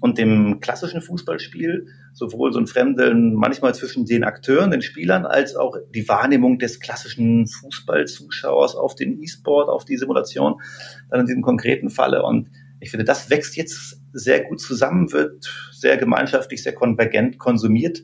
[0.00, 1.86] und dem klassischen Fußballspiel.
[2.14, 6.80] Sowohl so ein Fremdeln manchmal zwischen den Akteuren, den Spielern, als auch die Wahrnehmung des
[6.80, 10.56] klassischen Fußballzuschauers auf den E-Sport, auf die Simulation,
[11.10, 12.24] dann in diesem konkreten Falle.
[12.24, 18.02] Und ich finde, das wächst jetzt sehr gut zusammen, wird sehr gemeinschaftlich, sehr konvergent konsumiert.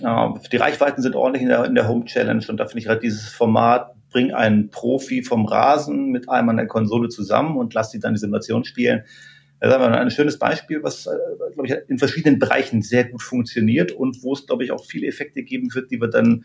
[0.00, 3.02] Die Reichweiten sind ordentlich in der, in der Home Challenge und da finde ich halt
[3.02, 7.90] dieses Format, bring einen Profi vom Rasen mit einem an der Konsole zusammen und lass
[7.90, 9.04] sie dann die Simulation spielen.
[9.60, 11.10] Das ist aber ein schönes Beispiel, was, äh,
[11.52, 15.06] glaube ich, in verschiedenen Bereichen sehr gut funktioniert und wo es, glaube ich, auch viele
[15.06, 16.44] Effekte geben wird, die wir dann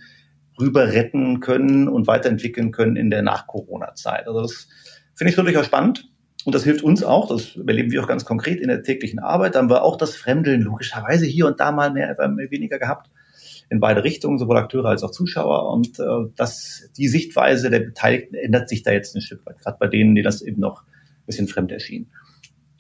[0.59, 4.27] rüber retten können und weiterentwickeln können in der Nach-Corona-Zeit.
[4.27, 4.67] Also das
[5.15, 6.09] finde ich so durchaus spannend.
[6.43, 9.55] Und das hilft uns auch, das erleben wir auch ganz konkret in der täglichen Arbeit.
[9.55, 13.09] Da haben wir auch das Fremdeln logischerweise hier und da mal mehr, mehr weniger gehabt.
[13.69, 15.71] In beide Richtungen, sowohl Akteure als auch Zuschauer.
[15.71, 16.03] Und äh,
[16.35, 20.15] das, die Sichtweise der Beteiligten ändert sich da jetzt ein Stück weit, gerade bei denen,
[20.15, 22.07] die das eben noch ein bisschen fremd erschien.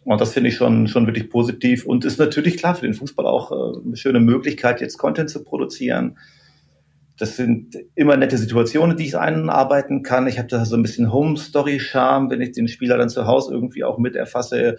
[0.03, 3.25] Und das finde ich schon, schon wirklich positiv und ist natürlich klar für den Fußball
[3.25, 6.17] auch äh, eine schöne Möglichkeit, jetzt Content zu produzieren,
[7.17, 10.27] das sind immer nette Situationen, die ich einarbeiten kann.
[10.27, 13.85] Ich habe da so ein bisschen Home-Story-Charme, wenn ich den Spieler dann zu Hause irgendwie
[13.85, 14.75] auch mit erfasse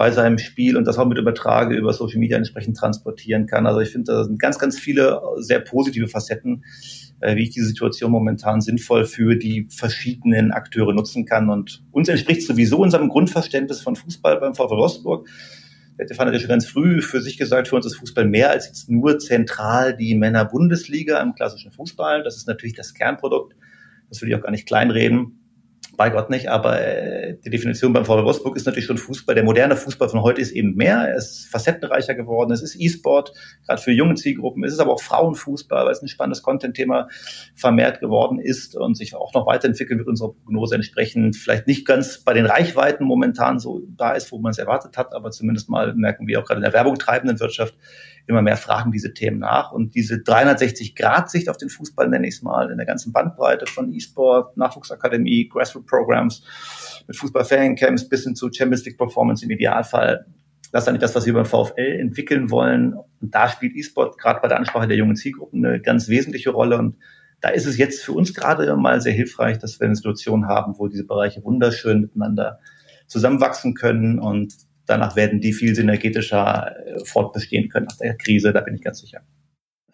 [0.00, 3.66] bei seinem Spiel und das auch mit übertrage, über Social Media entsprechend transportieren kann.
[3.66, 6.64] Also ich finde, da sind ganz, ganz viele sehr positive Facetten,
[7.20, 11.50] äh, wie ich diese Situation momentan sinnvoll für die verschiedenen Akteure nutzen kann.
[11.50, 15.28] Und uns entspricht sowieso unserem Grundverständnis von Fußball beim VfL Wolfsburg
[16.02, 18.68] Stefan hat ja schon ganz früh für sich gesagt, für uns ist Fußball mehr als
[18.68, 22.22] jetzt nur zentral die Männer-Bundesliga im klassischen Fußball.
[22.22, 23.54] Das ist natürlich das Kernprodukt.
[24.08, 25.39] Das will ich auch gar nicht kleinreden
[26.00, 29.34] bei Gott nicht, aber äh, die Definition beim VW Wolfsburg ist natürlich schon Fußball.
[29.34, 33.34] Der moderne Fußball von heute ist eben mehr, er ist facettenreicher geworden, es ist E-Sport,
[33.66, 37.08] gerade für junge Zielgruppen, es ist aber auch Frauenfußball, weil es ein spannendes Content-Thema
[37.54, 41.36] vermehrt geworden ist und sich auch noch weiterentwickeln wird unserer Prognose entsprechend.
[41.36, 45.14] Vielleicht nicht ganz bei den Reichweiten momentan so da ist, wo man es erwartet hat,
[45.14, 47.74] aber zumindest mal merken wir auch gerade in der Werbung treibenden Wirtschaft,
[48.26, 49.72] immer mehr fragen diese Themen nach.
[49.72, 53.92] Und diese 360-Grad-Sicht auf den Fußball, nenne ich es mal, in der ganzen Bandbreite von
[53.92, 56.42] E-Sport, Nachwuchsakademie, Grassroot-Programs,
[57.06, 60.26] mit Fußball-Fan-Camps bis hin zu Champions League Performance im Idealfall.
[60.72, 62.94] Das ist eigentlich das, was wir beim VfL entwickeln wollen.
[62.94, 66.78] Und da spielt E-Sport gerade bei der Ansprache der jungen Zielgruppen eine ganz wesentliche Rolle.
[66.78, 66.96] Und
[67.40, 70.74] da ist es jetzt für uns gerade mal sehr hilfreich, dass wir eine Situation haben,
[70.78, 72.60] wo diese Bereiche wunderschön miteinander
[73.06, 74.54] zusammenwachsen können und
[74.90, 78.98] danach werden die viel synergetischer äh, fortbestehen können nach der Krise, da bin ich ganz
[78.98, 79.20] sicher.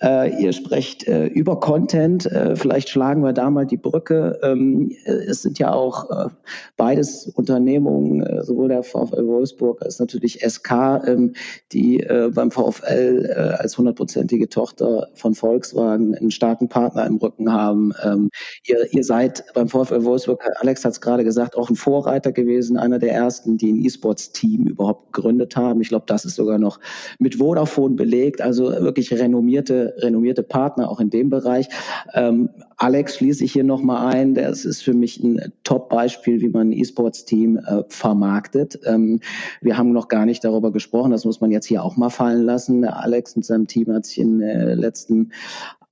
[0.03, 2.27] Äh, ihr sprecht äh, über Content.
[2.27, 4.39] Äh, vielleicht schlagen wir da mal die Brücke.
[4.43, 6.29] Ähm, äh, es sind ja auch äh,
[6.77, 11.35] beides Unternehmungen, äh, sowohl der VfL Wolfsburg als natürlich SK, ähm,
[11.73, 17.93] die beim VfL als hundertprozentige Tochter von Volkswagen einen starken Partner im Rücken haben.
[18.05, 18.31] Ähm,
[18.65, 22.77] ihr, ihr seid beim VfL Wolfsburg, Alex hat es gerade gesagt, auch ein Vorreiter gewesen,
[22.77, 25.81] einer der ersten, die ein E-Sports-Team überhaupt gegründet haben.
[25.81, 26.81] Ich glaube, das ist sogar noch
[27.19, 31.69] mit Vodafone belegt, also wirklich renommierte renommierte Partner auch in dem Bereich.
[32.15, 34.35] Ähm, Alex schließe ich hier nochmal ein.
[34.35, 38.79] Das ist für mich ein Top-Beispiel, wie man ein E-Sports-Team äh, vermarktet.
[38.85, 39.21] Ähm,
[39.61, 41.11] wir haben noch gar nicht darüber gesprochen.
[41.11, 42.85] Das muss man jetzt hier auch mal fallen lassen.
[42.85, 45.33] Alex und seinem Team hat sich in den äh, letzten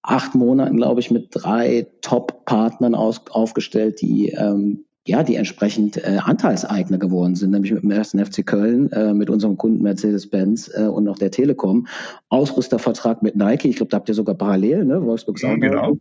[0.02, 6.96] acht Monaten, glaube ich, mit drei Top-Partnern aufgestellt, die ähm, ja, die entsprechend äh, Anteilseigner
[6.96, 11.04] geworden sind, nämlich mit dem ersten FC Köln, äh, mit unserem Kunden Mercedes-Benz äh, und
[11.04, 11.86] noch der Telekom.
[12.30, 15.04] Ausrüstervertrag mit Nike, ich glaube, da habt ihr sogar parallel, ne?
[15.04, 15.98] Wolfsburg ja, genau.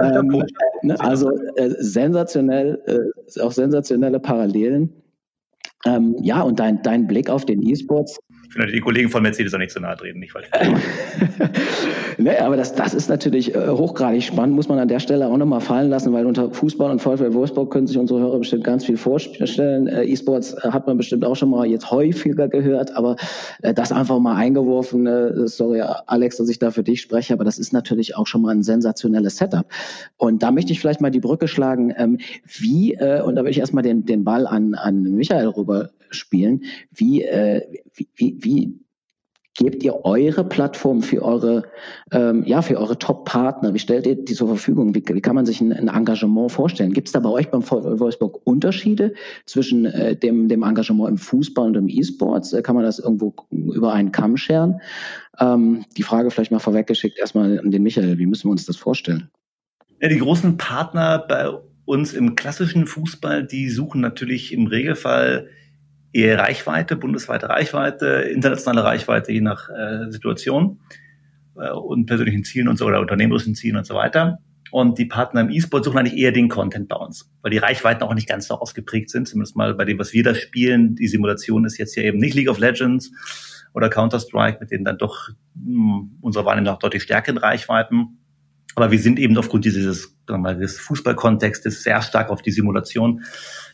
[0.00, 0.44] Ähm,
[0.82, 4.92] ne, also äh, sensationell, äh, auch sensationelle Parallelen.
[5.84, 8.18] Ähm, ja, und dein, dein Blick auf den E-Sports.
[8.48, 10.48] Ich finde die Kollegen von Mercedes auch nicht so nahe treten, nicht falsch.
[12.18, 15.36] nee, aber das, das ist natürlich äh, hochgradig spannend, muss man an der Stelle auch
[15.36, 18.84] nochmal fallen lassen, weil unter Fußball und VfL Wolfsburg können sich unsere Hörer bestimmt ganz
[18.84, 19.88] viel vorstellen.
[19.88, 23.16] Äh, E-Sports äh, hat man bestimmt auch schon mal jetzt häufiger gehört, aber
[23.60, 27.58] das einfach mal eingeworfen, äh, sorry Alex, dass ich da für dich spreche, aber das
[27.58, 29.66] ist natürlich auch schon mal ein sensationelles Setup.
[30.16, 33.58] Und da möchte ich vielleicht mal die Brücke schlagen, ähm, wie, und da würde ich
[33.58, 36.64] erstmal den, den Ball an, an Michael rüber spielen.
[36.90, 37.62] Wie, äh,
[37.94, 38.86] wie, wie, wie
[39.56, 41.64] gebt ihr eure Plattform für eure,
[42.12, 43.74] ähm, ja, für eure Top-Partner?
[43.74, 44.94] Wie stellt ihr die zur Verfügung?
[44.94, 46.92] Wie, wie kann man sich ein, ein Engagement vorstellen?
[46.92, 49.14] Gibt es da bei euch beim Wolfsburg Unterschiede
[49.46, 52.52] zwischen äh, dem, dem Engagement im Fußball und im E-Sports?
[52.52, 54.80] Äh, kann man das irgendwo über einen Kamm scheren?
[55.38, 58.18] Ähm, die Frage vielleicht mal vorweggeschickt erstmal an den Michael.
[58.18, 59.30] Wie müssen wir uns das vorstellen?
[60.00, 61.48] Ja, die großen Partner bei
[61.86, 65.48] uns im klassischen Fußball, die suchen natürlich im Regelfall
[66.24, 70.80] Reichweite, bundesweite Reichweite, internationale Reichweite, je nach äh, Situation
[71.56, 74.38] äh, und persönlichen Zielen und so oder unternehmerischen Zielen und so weiter.
[74.70, 78.02] Und die Partner im E-Sport suchen eigentlich eher den Content bei uns, weil die Reichweiten
[78.02, 80.96] auch nicht ganz so ausgeprägt sind, zumindest mal bei dem, was wir da spielen.
[80.96, 83.12] Die Simulation ist jetzt ja eben nicht League of Legends
[83.74, 88.18] oder Counter-Strike, mit denen dann doch mh, hm, unserer Wahrnehmung nach deutlich stärkeren Reichweiten.
[88.74, 93.22] Aber wir sind eben aufgrund dieses, mal, des Fußballkontextes sehr stark auf die Simulation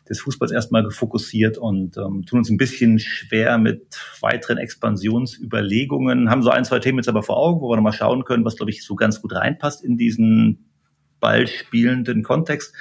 [0.09, 6.43] des Fußballs erstmal gefokussiert und ähm, tun uns ein bisschen schwer mit weiteren Expansionsüberlegungen, haben
[6.43, 8.71] so ein, zwei Themen jetzt aber vor Augen, wo wir nochmal schauen können, was, glaube
[8.71, 10.71] ich, so ganz gut reinpasst in diesen
[11.21, 12.75] ballspielenden Kontext.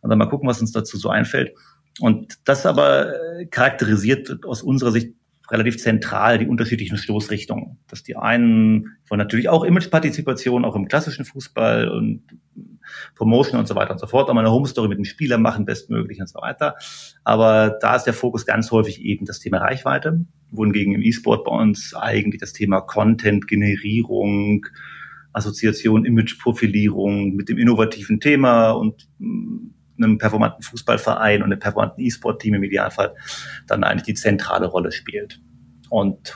[0.00, 1.52] Und dann mal gucken, was uns dazu so einfällt.
[2.00, 5.14] Und das aber äh, charakterisiert aus unserer Sicht
[5.50, 7.78] relativ zentral die unterschiedlichen Stoßrichtungen.
[7.88, 12.22] Dass die einen wollen natürlich auch Imagepartizipation, auch im klassischen Fußball und
[13.14, 15.38] Promotion und so weiter und so fort, auch mal eine Home Story mit dem Spieler
[15.38, 16.74] machen, bestmöglich und so weiter.
[17.24, 21.52] Aber da ist der Fokus ganz häufig eben das Thema Reichweite, wohingegen im E-Sport bei
[21.52, 24.66] uns eigentlich das Thema Content-Generierung,
[25.32, 29.08] Assoziation, Image-Profilierung mit dem innovativen Thema und
[29.96, 33.14] einem performanten Fußballverein und einem performanten E-Sport-Team im Idealfall
[33.66, 35.40] dann eigentlich die zentrale Rolle spielt.
[35.90, 36.34] Und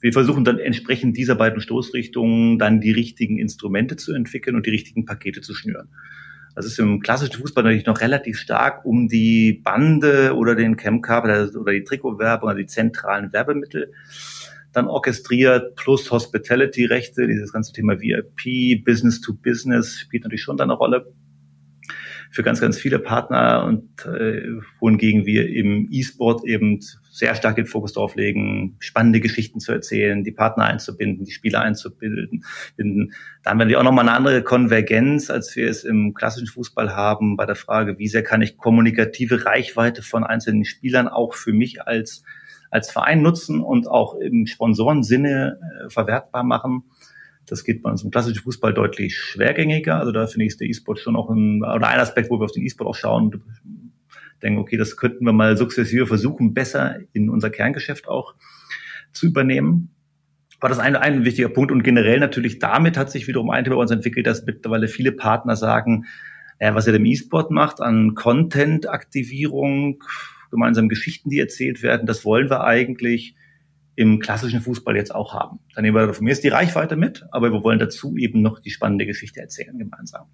[0.00, 4.70] wir versuchen dann entsprechend dieser beiden Stoßrichtungen dann die richtigen Instrumente zu entwickeln und die
[4.70, 5.88] richtigen Pakete zu schnüren.
[6.54, 11.54] Das ist im klassischen Fußball natürlich noch relativ stark um die Bande oder den Camcard
[11.54, 13.92] oder die Trikotwerbung, also die zentralen Werbemittel
[14.72, 20.64] dann orchestriert, plus Hospitality-Rechte, dieses ganze Thema VIP, Business to Business spielt natürlich schon da
[20.64, 21.12] eine Rolle
[22.30, 24.42] für ganz, ganz viele Partner und äh,
[24.78, 30.22] wohingegen wir im E-Sport eben sehr stark den Fokus darauf legen, spannende Geschichten zu erzählen,
[30.22, 32.44] die Partner einzubinden, die Spieler einzubinden.
[33.42, 37.36] Da haben wir auch nochmal eine andere Konvergenz, als wir es im klassischen Fußball haben,
[37.36, 41.82] bei der Frage, wie sehr kann ich kommunikative Reichweite von einzelnen Spielern auch für mich
[41.82, 42.22] als,
[42.70, 46.84] als Verein nutzen und auch im Sponsorensinne äh, verwertbar machen.
[47.50, 49.98] Das geht bei uns klassischen Fußball deutlich schwergängiger.
[49.98, 52.44] Also da finde ich, ist der E-Sport schon auch ein, oder ein Aspekt, wo wir
[52.44, 53.42] auf den E-Sport auch schauen und
[54.42, 58.34] denken, okay, das könnten wir mal sukzessive versuchen, besser in unser Kerngeschäft auch
[59.12, 59.90] zu übernehmen.
[60.60, 63.76] War das ein, ein wichtiger Punkt und generell natürlich damit hat sich wiederum ein Thema
[63.76, 66.04] bei uns entwickelt, dass mittlerweile viele Partner sagen,
[66.58, 70.04] äh, was er im E-Sport macht an Content-Aktivierung,
[70.50, 73.34] gemeinsam Geschichten, die erzählt werden, das wollen wir eigentlich
[74.00, 75.58] im klassischen Fußball jetzt auch haben.
[75.74, 78.58] Dann nehmen wir von mir ist die Reichweite mit, aber wir wollen dazu eben noch
[78.58, 80.24] die spannende Geschichte erzählen gemeinsam.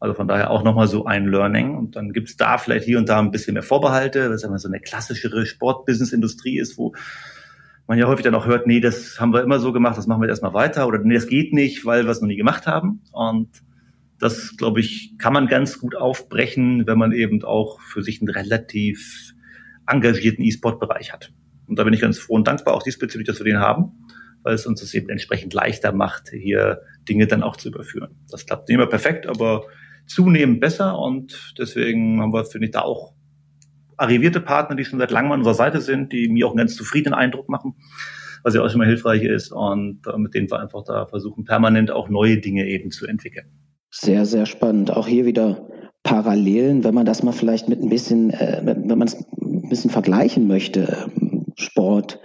[0.00, 1.76] Also von daher auch nochmal so ein Learning.
[1.76, 4.58] Und dann gibt's da vielleicht hier und da ein bisschen mehr Vorbehalte, weil es immer
[4.58, 6.94] so eine klassischere Sport-Business-Industrie ist, wo
[7.86, 10.22] man ja häufig dann auch hört, nee, das haben wir immer so gemacht, das machen
[10.22, 12.66] wir jetzt erstmal weiter oder nee, das geht nicht, weil wir es noch nie gemacht
[12.66, 13.02] haben.
[13.12, 13.50] Und
[14.18, 18.30] das, glaube ich, kann man ganz gut aufbrechen, wenn man eben auch für sich einen
[18.30, 19.34] relativ
[19.86, 21.30] engagierten E-Sport-Bereich hat.
[21.70, 23.92] Und da bin ich ganz froh und dankbar auch diesbezüglich, dass wir den haben,
[24.42, 28.16] weil es uns das eben entsprechend leichter macht, hier Dinge dann auch zu überführen.
[28.28, 29.64] Das klappt nicht immer perfekt, aber
[30.06, 33.14] zunehmend besser und deswegen haben wir, finde ich, da auch
[33.96, 36.74] arrivierte Partner, die schon seit langem an unserer Seite sind, die mir auch einen ganz
[36.74, 37.74] zufriedenen Eindruck machen,
[38.42, 41.44] was ja auch schon mal hilfreich ist und äh, mit denen wir einfach da versuchen,
[41.44, 43.46] permanent auch neue Dinge eben zu entwickeln.
[43.90, 44.90] Sehr, sehr spannend.
[44.90, 45.68] Auch hier wieder
[46.02, 49.90] Parallelen, wenn man das mal vielleicht mit ein bisschen, äh, wenn man es ein bisschen
[49.90, 51.10] vergleichen möchte.
[51.56, 52.20] Sport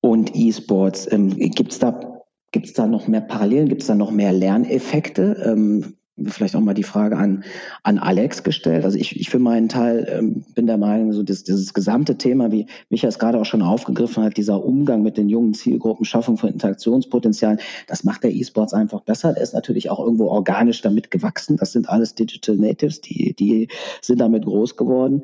[0.00, 1.10] und E-Sports.
[1.10, 3.68] Ähm, Gibt es da, gibt's da noch mehr Parallelen?
[3.68, 5.42] Gibt es da noch mehr Lerneffekte?
[5.44, 7.44] Ähm, vielleicht auch mal die Frage an,
[7.82, 8.84] an Alex gestellt.
[8.84, 12.50] Also ich, ich für meinen Teil ähm, bin der Meinung, so das, dieses gesamte Thema,
[12.50, 16.38] wie Micha es gerade auch schon aufgegriffen hat, dieser Umgang mit den jungen Zielgruppen, Schaffung
[16.38, 19.34] von Interaktionspotenzialen, das macht der E-Sports einfach besser.
[19.34, 21.58] Der ist natürlich auch irgendwo organisch damit gewachsen.
[21.58, 23.68] Das sind alles Digital Natives, die, die
[24.00, 25.22] sind damit groß geworden.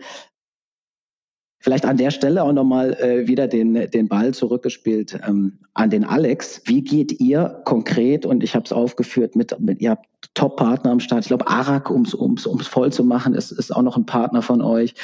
[1.63, 6.03] Vielleicht an der Stelle auch nochmal äh, wieder den, den Ball zurückgespielt ähm, an den
[6.03, 6.63] Alex.
[6.65, 11.01] Wie geht ihr konkret, und ich habe es aufgeführt, mit, mit ihr habt Top-Partner am
[11.01, 11.23] Start.
[11.23, 14.07] Ich glaube, Arak, um es ums, ums voll zu machen, ist, ist auch noch ein
[14.07, 14.95] Partner von euch.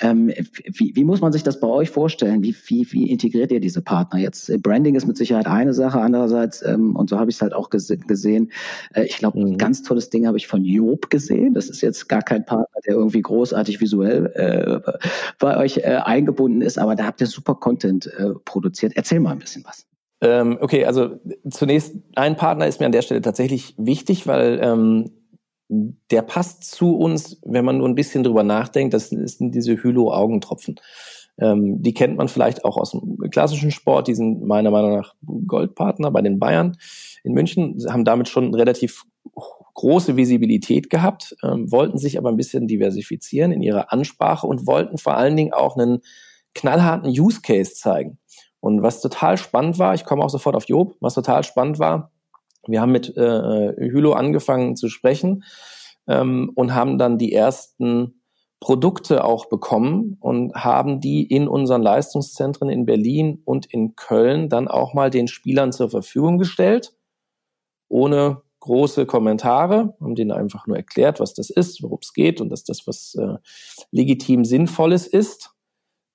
[0.00, 0.32] Ähm,
[0.64, 2.42] wie, wie muss man sich das bei euch vorstellen?
[2.42, 4.50] Wie, wie, wie integriert ihr diese Partner jetzt?
[4.62, 7.70] Branding ist mit Sicherheit eine Sache, andererseits, ähm, und so habe ich es halt auch
[7.70, 8.50] gese gesehen,
[8.94, 9.52] äh, ich glaube, mhm.
[9.52, 11.54] ein ganz tolles Ding habe ich von Job gesehen.
[11.54, 14.92] Das ist jetzt gar kein Partner, der irgendwie großartig visuell äh,
[15.38, 18.92] bei euch äh, eingebunden ist, aber da habt ihr super Content äh, produziert.
[18.96, 19.86] Erzähl mal ein bisschen was.
[20.20, 21.16] Ähm, okay, also
[21.48, 25.12] zunächst, ein Partner ist mir an der Stelle tatsächlich wichtig, weil ähm,
[25.68, 30.76] der passt zu uns, wenn man nur ein bisschen drüber nachdenkt, das sind diese Hylo-Augentropfen.
[31.38, 35.14] Ähm, die kennt man vielleicht auch aus dem klassischen Sport, die sind meiner Meinung nach
[35.46, 36.76] Goldpartner bei den Bayern
[37.22, 39.04] in München, haben damit schon relativ
[39.74, 44.98] große Visibilität gehabt, ähm, wollten sich aber ein bisschen diversifizieren in ihrer Ansprache und wollten
[44.98, 46.00] vor allen Dingen auch einen
[46.54, 48.18] knallharten Use Case zeigen.
[48.60, 52.10] Und was total spannend war, ich komme auch sofort auf Job, was total spannend war,
[52.68, 55.44] wir haben mit äh, Hylo angefangen zu sprechen
[56.06, 58.20] ähm, und haben dann die ersten
[58.60, 64.68] Produkte auch bekommen und haben die in unseren Leistungszentren in Berlin und in Köln dann
[64.68, 66.94] auch mal den Spielern zur Verfügung gestellt,
[67.88, 72.50] ohne große Kommentare, haben denen einfach nur erklärt, was das ist, worum es geht und
[72.50, 73.36] dass das was äh,
[73.92, 75.52] legitim Sinnvolles ist.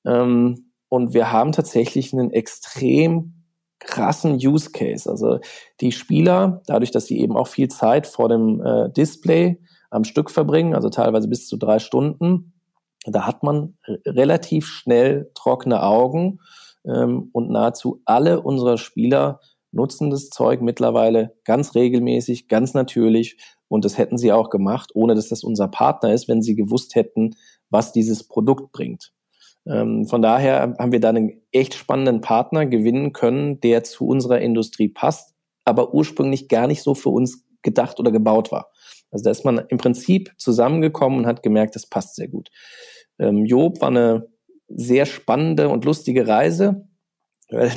[0.06, 3.34] Ähm, und wir haben tatsächlich einen extrem
[3.80, 5.10] krassen Use Case.
[5.10, 5.40] Also
[5.82, 10.30] die Spieler, dadurch, dass sie eben auch viel Zeit vor dem äh, Display am Stück
[10.30, 12.54] verbringen, also teilweise bis zu drei Stunden,
[13.08, 13.76] da hat man
[14.06, 16.38] relativ schnell trockene Augen
[16.86, 19.40] ähm, und nahezu alle unserer Spieler
[19.72, 23.38] nutzen das Zeug mittlerweile ganz regelmäßig, ganz natürlich
[23.68, 26.94] und das hätten sie auch gemacht, ohne dass das unser Partner ist, wenn sie gewusst
[26.94, 27.32] hätten,
[27.72, 29.13] was dieses Produkt bringt.
[29.66, 34.40] Ähm, von daher haben wir da einen echt spannenden Partner gewinnen können, der zu unserer
[34.40, 35.34] Industrie passt,
[35.66, 38.72] aber ursprünglich gar nicht so für uns gedacht oder gebaut war.
[39.12, 42.50] Also da ist man im Prinzip zusammengekommen und hat gemerkt, das passt sehr gut.
[43.20, 44.28] Ähm, Job war eine
[44.68, 46.88] sehr spannende und lustige Reise.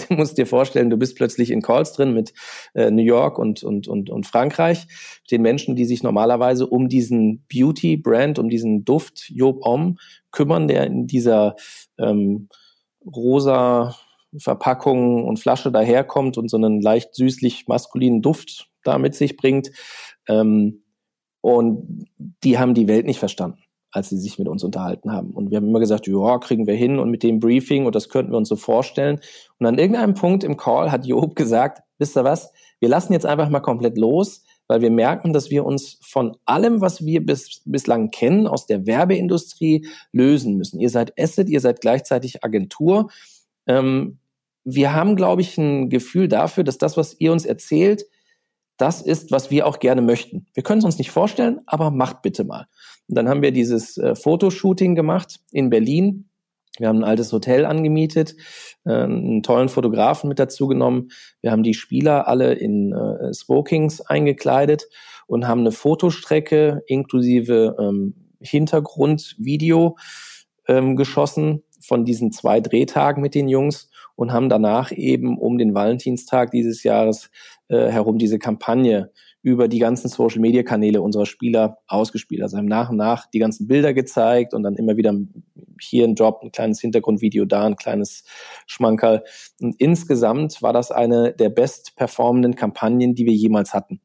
[0.08, 2.32] Du musst dir vorstellen, du bist plötzlich in Calls drin mit
[2.74, 4.86] äh, New York und, und, und, und Frankreich,
[5.30, 9.98] den Menschen, die sich normalerweise um diesen Beauty-Brand, um diesen Duft Job Om
[10.30, 11.56] kümmern, der in dieser
[11.98, 12.48] ähm,
[13.04, 13.96] rosa
[14.36, 19.70] Verpackung und Flasche daherkommt und so einen leicht süßlich maskulinen Duft da mit sich bringt.
[20.28, 20.82] Ähm,
[21.40, 22.06] und
[22.42, 23.65] die haben die Welt nicht verstanden
[23.96, 25.30] als sie sich mit uns unterhalten haben.
[25.30, 28.10] Und wir haben immer gesagt, ja, kriegen wir hin und mit dem Briefing und das
[28.10, 29.20] könnten wir uns so vorstellen.
[29.58, 33.24] Und an irgendeinem Punkt im Call hat Job gesagt, wisst ihr was, wir lassen jetzt
[33.24, 37.62] einfach mal komplett los, weil wir merken, dass wir uns von allem, was wir bis,
[37.64, 40.78] bislang kennen, aus der Werbeindustrie lösen müssen.
[40.78, 43.08] Ihr seid Asset, ihr seid gleichzeitig Agentur.
[43.66, 44.18] Ähm,
[44.64, 48.04] wir haben, glaube ich, ein Gefühl dafür, dass das, was ihr uns erzählt,
[48.76, 50.46] das ist, was wir auch gerne möchten.
[50.54, 52.66] Wir können es uns nicht vorstellen, aber macht bitte mal.
[53.08, 56.28] Und dann haben wir dieses äh, Fotoshooting gemacht in Berlin.
[56.78, 58.36] Wir haben ein altes Hotel angemietet,
[58.84, 61.08] äh, einen tollen Fotografen mit dazu genommen.
[61.40, 64.86] Wir haben die Spieler alle in äh, Smokings eingekleidet
[65.26, 69.96] und haben eine Fotostrecke inklusive ähm, Hintergrundvideo
[70.68, 75.74] ähm, geschossen von diesen zwei Drehtagen mit den Jungs und haben danach eben um den
[75.74, 77.30] Valentinstag dieses Jahres
[77.68, 79.12] äh, herum diese Kampagne
[79.42, 82.42] über die ganzen Social Media Kanäle unserer Spieler ausgespielt.
[82.42, 85.14] Also haben nach und nach die ganzen Bilder gezeigt und dann immer wieder
[85.80, 88.24] hier ein Job, ein kleines Hintergrundvideo da, ein kleines
[88.66, 89.22] Schmankerl.
[89.60, 94.00] Und insgesamt war das eine der best performenden Kampagnen, die wir jemals hatten.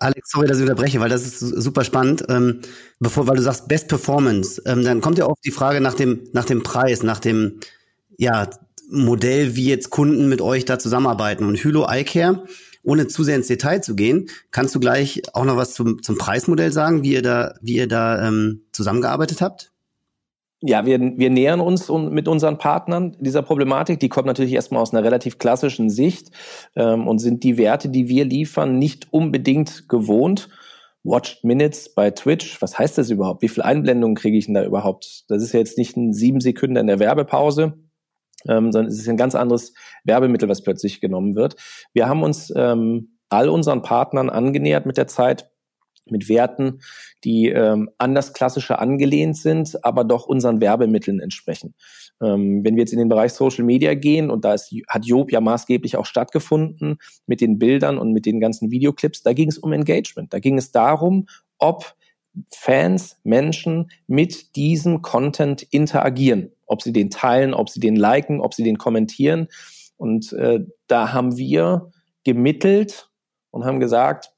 [0.00, 2.24] Alex, sorry, dass ich unterbreche, weil das ist super spannend.
[2.30, 2.60] Ähm,
[2.98, 6.26] bevor, weil du sagst Best Performance, ähm, dann kommt ja oft die Frage nach dem,
[6.32, 7.60] nach dem Preis, nach dem,
[8.16, 8.48] ja,
[8.88, 11.44] Modell, wie jetzt Kunden mit euch da zusammenarbeiten.
[11.44, 12.44] Und Hylo iCare,
[12.82, 16.18] ohne zu sehr ins Detail zu gehen, kannst du gleich auch noch was zum, zum
[16.18, 19.72] Preismodell sagen, wie ihr da, wie ihr da ähm, zusammengearbeitet habt?
[20.62, 24.00] Ja, wir, wir nähern uns mit unseren Partnern dieser Problematik.
[24.00, 26.30] Die kommt natürlich erstmal aus einer relativ klassischen Sicht
[26.76, 30.48] ähm, und sind die Werte, die wir liefern, nicht unbedingt gewohnt.
[31.04, 33.42] Watched Minutes bei Twitch, was heißt das überhaupt?
[33.42, 35.24] Wie viele Einblendungen kriege ich denn da überhaupt?
[35.28, 37.74] Das ist ja jetzt nicht ein sieben Sekunden in der Werbepause,
[38.48, 39.74] ähm, sondern es ist ein ganz anderes
[40.04, 41.56] Werbemittel, was plötzlich genommen wird.
[41.92, 45.50] Wir haben uns ähm, all unseren Partnern angenähert mit der Zeit,
[46.08, 46.80] mit Werten,
[47.24, 51.74] die ähm, an das Klassische angelehnt sind, aber doch unseren Werbemitteln entsprechen.
[52.22, 55.32] Ähm, wenn wir jetzt in den Bereich Social Media gehen, und da ist, hat Job
[55.32, 59.58] ja maßgeblich auch stattgefunden mit den Bildern und mit den ganzen Videoclips, da ging es
[59.58, 60.32] um Engagement.
[60.32, 61.26] Da ging es darum,
[61.58, 61.96] ob
[62.50, 68.54] Fans, Menschen mit diesem Content interagieren ob sie den teilen, ob sie den liken, ob
[68.54, 69.48] sie den kommentieren.
[69.96, 71.90] Und äh, da haben wir
[72.24, 73.08] gemittelt
[73.50, 74.32] und haben gesagt,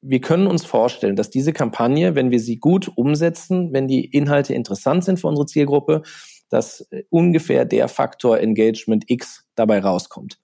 [0.00, 4.54] wir können uns vorstellen, dass diese Kampagne, wenn wir sie gut umsetzen, wenn die Inhalte
[4.54, 6.02] interessant sind für unsere Zielgruppe,
[6.50, 10.38] dass äh, ungefähr der Faktor Engagement X dabei rauskommt.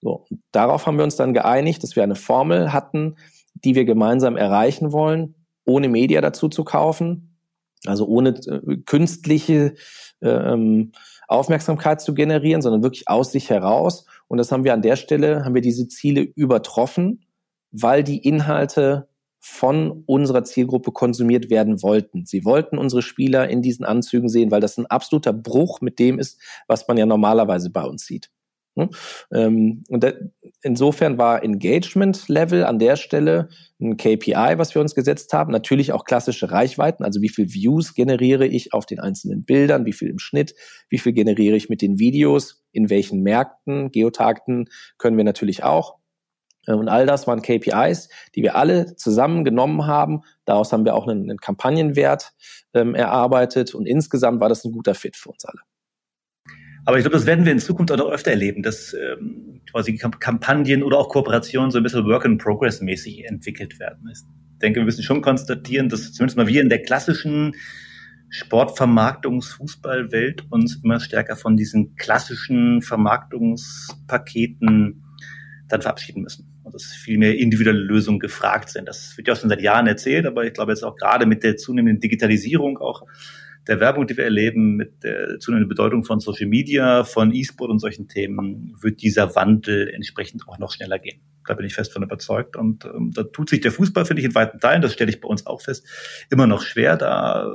[0.00, 3.16] So, darauf haben wir uns dann geeinigt, dass wir eine Formel hatten,
[3.54, 5.34] die wir gemeinsam erreichen wollen,
[5.64, 7.27] ohne Media dazu zu kaufen,
[7.86, 9.74] also ohne äh, künstliche
[10.20, 10.92] ähm,
[11.28, 14.06] Aufmerksamkeit zu generieren, sondern wirklich aus sich heraus.
[14.28, 17.24] Und das haben wir an der Stelle, haben wir diese Ziele übertroffen,
[17.70, 19.08] weil die Inhalte
[19.40, 22.26] von unserer Zielgruppe konsumiert werden wollten.
[22.26, 26.18] Sie wollten unsere Spieler in diesen Anzügen sehen, weil das ein absoluter Bruch mit dem
[26.18, 28.30] ist, was man ja normalerweise bei uns sieht.
[28.78, 28.90] Ne?
[29.32, 30.06] Ähm, und
[30.62, 33.48] insofern war Engagement Level an der Stelle
[33.80, 35.52] ein KPI, was wir uns gesetzt haben.
[35.52, 39.92] Natürlich auch klassische Reichweiten, also wie viel Views generiere ich auf den einzelnen Bildern, wie
[39.92, 40.54] viel im Schnitt,
[40.88, 44.66] wie viel generiere ich mit den Videos, in welchen Märkten, Geotagten
[44.96, 45.98] können wir natürlich auch.
[46.66, 50.22] Äh, und all das waren KPIs, die wir alle zusammen genommen haben.
[50.44, 52.32] Daraus haben wir auch einen, einen Kampagnenwert
[52.74, 55.60] ähm, erarbeitet und insgesamt war das ein guter Fit für uns alle.
[56.88, 59.98] Aber ich glaube, das werden wir in Zukunft auch noch öfter erleben, dass ähm, quasi
[59.98, 64.08] Kampagnen oder auch Kooperationen so ein bisschen Work-in-Progress-mäßig entwickelt werden.
[64.10, 64.20] Ich
[64.62, 67.54] denke, wir müssen schon konstatieren, dass zumindest mal wir in der klassischen
[68.30, 75.04] Sportvermarktungsfußballwelt uns immer stärker von diesen klassischen Vermarktungspaketen
[75.68, 76.46] dann verabschieden müssen.
[76.62, 78.88] Und dass viel mehr individuelle Lösungen gefragt sind.
[78.88, 81.42] Das wird ja auch schon seit Jahren erzählt, aber ich glaube jetzt auch gerade mit
[81.42, 83.02] der zunehmenden Digitalisierung auch
[83.68, 87.78] der Werbung, die wir erleben, mit der zunehmenden Bedeutung von Social Media, von E-Sport und
[87.78, 91.20] solchen Themen, wird dieser Wandel entsprechend auch noch schneller gehen.
[91.46, 92.56] Da bin ich fest von überzeugt.
[92.56, 95.20] Und ähm, da tut sich der Fußball, finde ich, in weiten Teilen, das stelle ich
[95.20, 95.86] bei uns auch fest,
[96.30, 97.46] immer noch schwer, da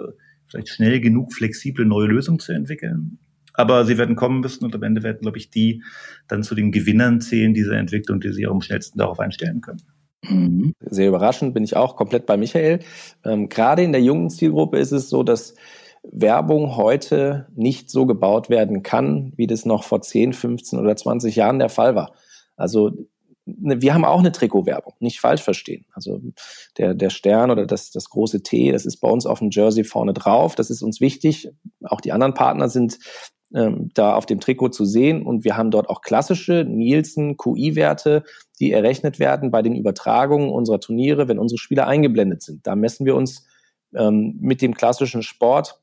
[0.47, 3.18] vielleicht schnell genug flexible neue Lösungen zu entwickeln.
[3.53, 5.84] Aber sie werden kommen müssen und am Ende werden, glaube ich, die
[6.28, 9.82] dann zu den Gewinnern zählen dieser Entwicklung, die sich auch am schnellsten darauf einstellen können.
[10.28, 10.74] Mhm.
[10.80, 12.80] Sehr überraschend bin ich auch komplett bei Michael.
[13.26, 15.55] Ähm, gerade in der jungen Zielgruppe ist es so, dass
[16.04, 21.36] Werbung heute nicht so gebaut werden kann, wie das noch vor 10, 15 oder 20
[21.36, 22.14] Jahren der Fall war.
[22.56, 22.91] Also
[23.45, 25.86] ne, wir haben auch eine Trikotwerbung, nicht falsch verstehen.
[25.93, 26.22] Also
[26.78, 29.84] der, der Stern oder das, das große T, das ist bei uns auf dem Jersey
[29.84, 30.56] vorne drauf.
[30.56, 31.49] Das ist uns wichtig.
[31.84, 32.99] Auch die anderen Partner sind
[33.54, 38.24] ähm, da auf dem Trikot zu sehen und wir haben dort auch klassische Nielsen QI-Werte,
[38.60, 42.66] die errechnet werden bei den Übertragungen unserer Turniere, wenn unsere Spieler eingeblendet sind.
[42.68, 43.45] Da messen wir uns
[43.95, 45.80] ähm, mit dem klassischen Sport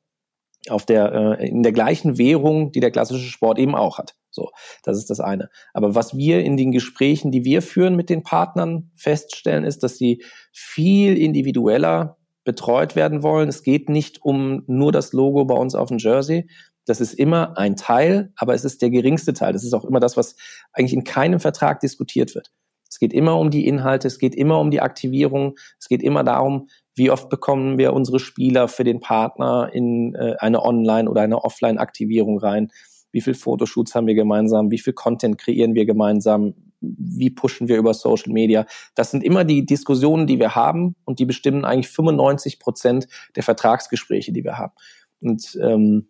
[0.69, 4.15] auf der, äh, in der gleichen Währung, die der klassische Sport eben auch hat.
[4.31, 4.51] So,
[4.85, 5.49] das ist das eine.
[5.75, 9.97] Aber was wir in den Gesprächen, die wir führen mit den Partnern, feststellen, ist, dass
[9.97, 13.49] sie viel individueller betreut werden wollen.
[13.49, 16.49] Es geht nicht um nur das Logo bei uns auf dem Jersey.
[16.87, 19.53] Das ist immer ein Teil, aber es ist der geringste Teil.
[19.53, 20.37] Das ist auch immer das, was
[20.73, 22.51] eigentlich in keinem Vertrag diskutiert wird.
[22.91, 26.25] Es geht immer um die Inhalte, es geht immer um die Aktivierung, es geht immer
[26.25, 31.23] darum, wie oft bekommen wir unsere Spieler für den Partner in äh, eine Online- oder
[31.23, 32.71] eine Offline-Aktivierung rein?
[33.13, 34.71] Wie viel Fotoshoots haben wir gemeinsam?
[34.71, 36.55] Wie viel Content kreieren wir gemeinsam?
[36.81, 38.67] Wie pushen wir über Social Media?
[38.95, 43.43] Das sind immer die Diskussionen, die wir haben und die bestimmen eigentlich 95 Prozent der
[43.43, 44.73] Vertragsgespräche, die wir haben.
[45.21, 46.09] Und ähm,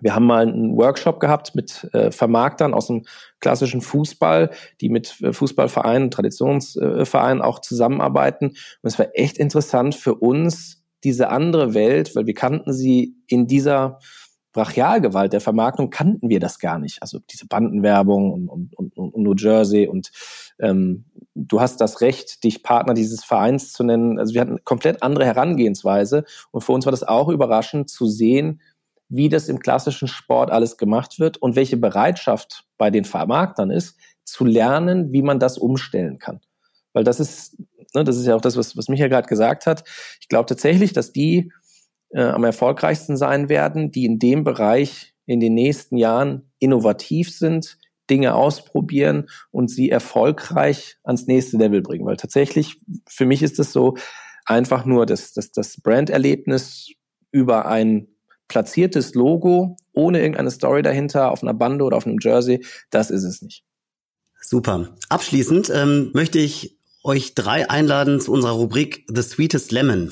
[0.00, 3.04] wir haben mal einen Workshop gehabt mit äh, Vermarktern aus dem
[3.40, 8.48] klassischen Fußball, die mit äh, Fußballvereinen, Traditionsvereinen auch zusammenarbeiten.
[8.48, 13.46] Und es war echt interessant für uns, diese andere Welt, weil wir kannten sie in
[13.46, 13.98] dieser
[14.54, 17.02] Brachialgewalt der Vermarktung, kannten wir das gar nicht.
[17.02, 20.10] Also diese Bandenwerbung und, und, und, und New Jersey und
[20.60, 24.18] ähm, du hast das Recht, dich Partner dieses Vereins zu nennen.
[24.18, 28.60] Also wir hatten komplett andere Herangehensweise und für uns war das auch überraschend zu sehen,
[29.14, 33.96] wie das im klassischen Sport alles gemacht wird und welche Bereitschaft bei den Vermarktern ist,
[34.24, 36.40] zu lernen, wie man das umstellen kann.
[36.92, 37.56] Weil das ist,
[37.94, 39.84] ne, das ist ja auch das, was, was Michael gerade gesagt hat.
[40.20, 41.52] Ich glaube tatsächlich, dass die
[42.10, 47.78] äh, am erfolgreichsten sein werden, die in dem Bereich in den nächsten Jahren innovativ sind,
[48.10, 52.04] Dinge ausprobieren und sie erfolgreich ans nächste Level bringen.
[52.04, 53.96] Weil tatsächlich, für mich ist es so,
[54.44, 56.92] einfach nur das, das, das Branderlebnis
[57.30, 58.13] über ein
[58.48, 63.24] platziertes Logo ohne irgendeine Story dahinter auf einer Bande oder auf einem Jersey, das ist
[63.24, 63.64] es nicht.
[64.40, 64.94] Super.
[65.08, 70.10] Abschließend ähm, möchte ich euch drei einladen zu unserer Rubrik The Sweetest Lemon.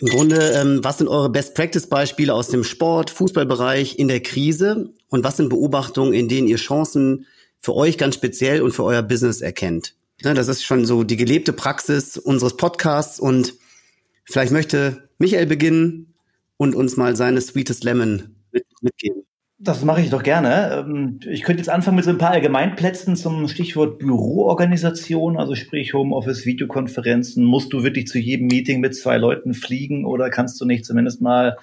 [0.00, 5.24] Im Grunde, ähm, was sind eure Best-Practice-Beispiele aus dem Sport, Fußballbereich in der Krise und
[5.24, 7.26] was sind Beobachtungen, in denen ihr Chancen
[7.60, 9.94] für euch ganz speziell und für euer Business erkennt?
[10.22, 13.54] Ja, das ist schon so die gelebte Praxis unseres Podcasts und
[14.24, 16.14] vielleicht möchte Michael beginnen
[16.56, 18.36] und uns mal seine Sweetest Lemon
[18.80, 19.22] mitgeben.
[19.58, 20.84] Das mache ich doch gerne.
[20.86, 25.94] Ähm, ich könnte jetzt anfangen mit so ein paar Allgemeinplätzen zum Stichwort Büroorganisation, also sprich
[25.94, 27.42] Homeoffice, Videokonferenzen.
[27.42, 31.22] Musst du wirklich zu jedem Meeting mit zwei Leuten fliegen oder kannst du nicht zumindest
[31.22, 31.56] mal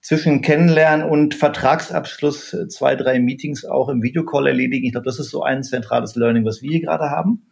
[0.00, 4.86] zwischen Kennenlernen und Vertragsabschluss zwei, drei Meetings auch im Videocall erledigen?
[4.86, 7.42] Ich glaube, das ist so ein zentrales Learning, was wir hier gerade haben.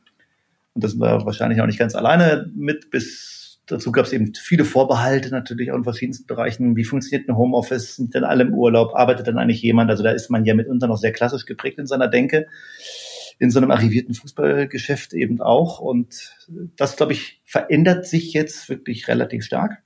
[0.72, 4.32] Und das sind wir wahrscheinlich auch nicht ganz alleine mit bis dazu gab es eben
[4.34, 6.76] viele Vorbehalte natürlich auch in verschiedensten Bereichen.
[6.76, 7.96] Wie funktioniert ein Homeoffice?
[7.96, 8.94] Sind denn alle im Urlaub?
[8.94, 9.90] Arbeitet denn eigentlich jemand?
[9.90, 12.46] Also da ist man ja mitunter noch sehr klassisch geprägt in seiner Denke.
[13.38, 15.80] In so einem arrivierten Fußballgeschäft eben auch.
[15.80, 16.36] Und
[16.76, 19.82] das, glaube ich, verändert sich jetzt wirklich relativ stark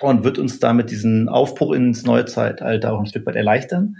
[0.00, 3.96] und wird uns damit diesen Aufbruch ins neue Zeitalter auch ein Stück weit erleichtern.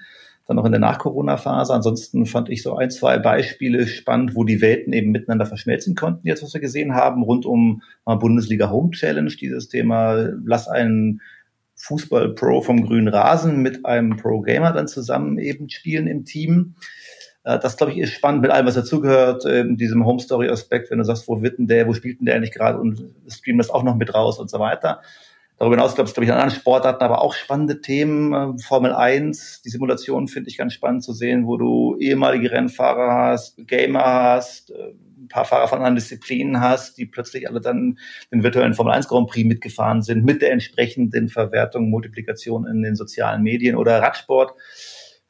[0.47, 1.75] Dann noch in der Nach-Corona-Phase.
[1.75, 6.27] Ansonsten fand ich so ein, zwei Beispiele spannend, wo die Welten eben miteinander verschmelzen konnten,
[6.27, 11.21] jetzt was wir gesehen haben, rund um Bundesliga Home Challenge, dieses Thema, lass einen
[11.75, 16.77] Fußball-Pro vom grünen Rasen mit einem Pro-Gamer dann zusammen eben spielen im Team.
[17.45, 21.29] Äh, das, glaube ich, ist spannend mit allem, was dazugehört, diesem Home-Story-Aspekt, wenn du sagst,
[21.29, 23.97] wo wird denn der, wo spielt denn der eigentlich gerade und streamen das auch noch
[23.97, 25.01] mit raus und so weiter.
[25.59, 28.33] Darüber hinaus glaube ich, ich, an anderen Sportarten aber auch spannende Themen.
[28.33, 33.31] Äh, Formel 1, die Simulation finde ich ganz spannend zu sehen, wo du ehemalige Rennfahrer
[33.31, 37.99] hast, Gamer hast, äh, ein paar Fahrer von anderen Disziplinen hast, die plötzlich alle dann
[38.31, 42.95] den virtuellen Formel 1 Grand Prix mitgefahren sind, mit der entsprechenden Verwertung, Multiplikation in den
[42.95, 44.55] sozialen Medien oder Radsport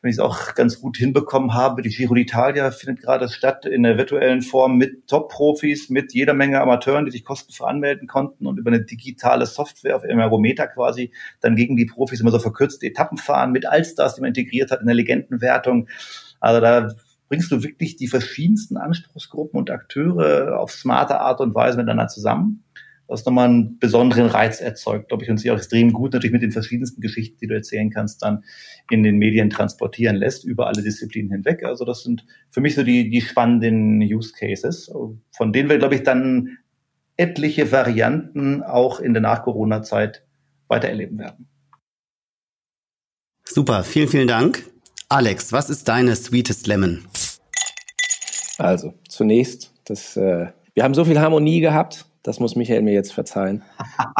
[0.06, 1.82] wenn ich es auch ganz gut hinbekommen habe.
[1.82, 6.60] Die Giro d'Italia findet gerade statt in der virtuellen Form mit Top-Profis, mit jeder Menge
[6.60, 11.56] Amateuren, die sich kostenfrei anmelden konnten und über eine digitale Software auf Ergometer quasi dann
[11.56, 14.86] gegen die Profis immer so verkürzte Etappen fahren mit Allstars, die man integriert hat in
[14.86, 15.88] der Legendenwertung.
[16.38, 16.94] Also da
[17.28, 22.62] bringst du wirklich die verschiedensten Anspruchsgruppen und Akteure auf smarte Art und Weise miteinander zusammen
[23.08, 26.42] was nochmal einen besonderen Reiz erzeugt, glaube ich, und sich auch extrem gut natürlich mit
[26.42, 28.44] den verschiedensten Geschichten, die du erzählen kannst, dann
[28.90, 31.64] in den Medien transportieren lässt, über alle Disziplinen hinweg.
[31.64, 34.90] Also das sind für mich so die, die spannenden Use Cases,
[35.30, 36.58] von denen wir, glaube ich, dann
[37.16, 40.24] etliche Varianten auch in der Nach-Corona-Zeit
[40.68, 41.48] weiter erleben werden.
[43.44, 44.64] Super, vielen, vielen Dank.
[45.08, 47.04] Alex, was ist deine Sweetest Lemon?
[48.58, 53.12] Also, zunächst, das, äh, wir haben so viel Harmonie gehabt das muss Michael mir jetzt
[53.12, 53.62] verzeihen.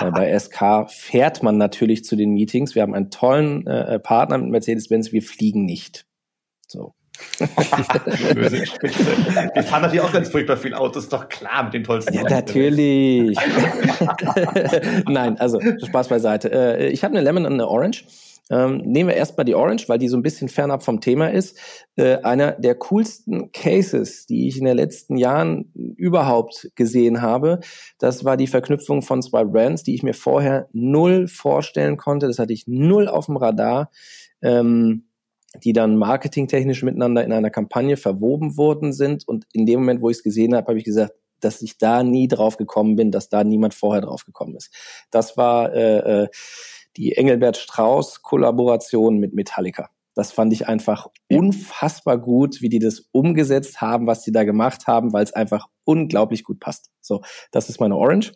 [0.00, 2.74] äh, bei SK fährt man natürlich zu den Meetings.
[2.74, 5.12] Wir haben einen tollen äh, äh Partner mit Mercedes-Benz.
[5.12, 6.06] Wir fliegen nicht.
[6.68, 6.94] So.
[7.38, 7.48] Wir
[9.62, 13.38] fahren natürlich auch ganz furchtbar viel Autos, doch klar, mit den tollsten Ja, natürlich.
[15.08, 16.52] Nein, also Spaß beiseite.
[16.52, 18.04] Äh, ich habe eine Lemon und eine Orange.
[18.50, 21.58] Ähm, nehmen wir erstmal die Orange, weil die so ein bisschen fernab vom Thema ist.
[21.96, 27.60] Äh, einer der coolsten Cases, die ich in den letzten Jahren überhaupt gesehen habe,
[27.98, 32.26] das war die Verknüpfung von zwei Brands, die ich mir vorher null vorstellen konnte.
[32.28, 33.90] Das hatte ich null auf dem Radar.
[34.42, 35.02] Ähm,
[35.64, 39.26] die dann marketingtechnisch miteinander in einer Kampagne verwoben worden sind.
[39.26, 42.02] Und in dem Moment, wo ich es gesehen habe, habe ich gesagt, dass ich da
[42.02, 44.70] nie drauf gekommen bin, dass da niemand vorher drauf gekommen ist.
[45.10, 46.28] Das war äh, äh,
[46.96, 49.90] die Engelbert Strauß Kollaboration mit Metallica.
[50.14, 54.86] Das fand ich einfach unfassbar gut, wie die das umgesetzt haben, was sie da gemacht
[54.86, 56.90] haben, weil es einfach unglaublich gut passt.
[57.02, 57.20] So,
[57.52, 58.32] das ist meine Orange.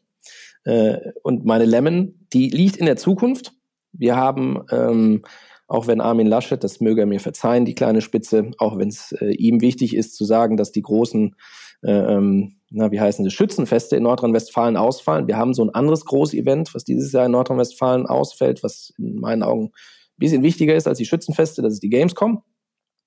[0.64, 3.52] Äh, und meine Lemon, die liegt in der Zukunft.
[3.92, 5.22] Wir haben, ähm,
[5.68, 9.12] auch wenn Armin Laschet, das möge er mir verzeihen, die kleine Spitze, auch wenn es
[9.12, 11.34] äh, ihm wichtig ist zu sagen, dass die großen
[11.82, 15.26] äh, ähm, na, wie heißen sie, Schützenfeste in Nordrhein-Westfalen ausfallen.
[15.26, 19.42] Wir haben so ein anderes Großevent, was dieses Jahr in Nordrhein-Westfalen ausfällt, was in meinen
[19.42, 22.42] Augen ein bisschen wichtiger ist als die Schützenfeste, das ist die Gamescom.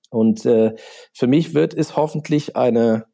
[0.10, 0.76] Und äh,
[1.14, 3.06] für mich wird es hoffentlich eine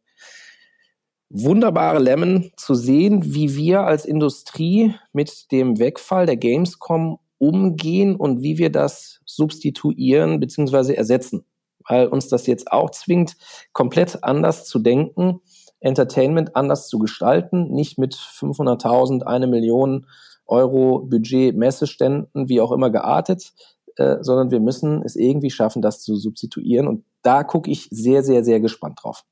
[1.30, 8.42] wunderbare Lemon zu sehen, wie wir als Industrie mit dem Wegfall der Gamescom umgehen und
[8.42, 10.94] wie wir das substituieren bzw.
[10.94, 11.46] ersetzen.
[11.88, 13.38] Weil uns das jetzt auch zwingt,
[13.72, 15.42] komplett anders zu denken
[15.80, 20.08] Entertainment anders zu gestalten, nicht mit 500.000, eine Million
[20.46, 23.54] Euro Budget Messeständen, wie auch immer geartet,
[23.96, 26.88] äh, sondern wir müssen es irgendwie schaffen, das zu substituieren.
[26.88, 29.24] Und da gucke ich sehr, sehr, sehr gespannt drauf.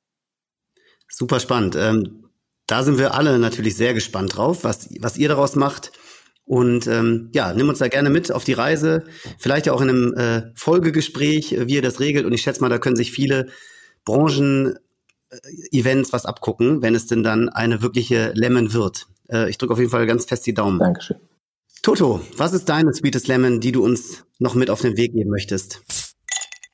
[1.09, 1.75] Super spannend.
[1.75, 2.25] Ähm,
[2.67, 5.91] da sind wir alle natürlich sehr gespannt drauf, was, was ihr daraus macht.
[6.45, 9.03] Und ähm, ja, nimm uns da gerne mit auf die Reise,
[9.37, 12.25] vielleicht ja auch in einem äh, Folgegespräch, wie ihr das regelt.
[12.25, 13.47] Und ich schätze mal, da können sich viele
[14.05, 14.77] Branchen
[15.71, 19.07] Events was abgucken, wenn es denn dann eine wirkliche Lemon wird.
[19.29, 20.79] Äh, ich drücke auf jeden Fall ganz fest die Daumen.
[20.79, 21.17] Dankeschön.
[21.81, 25.29] Toto, was ist deine Sweetest Lemon, die du uns noch mit auf den Weg geben
[25.29, 25.81] möchtest?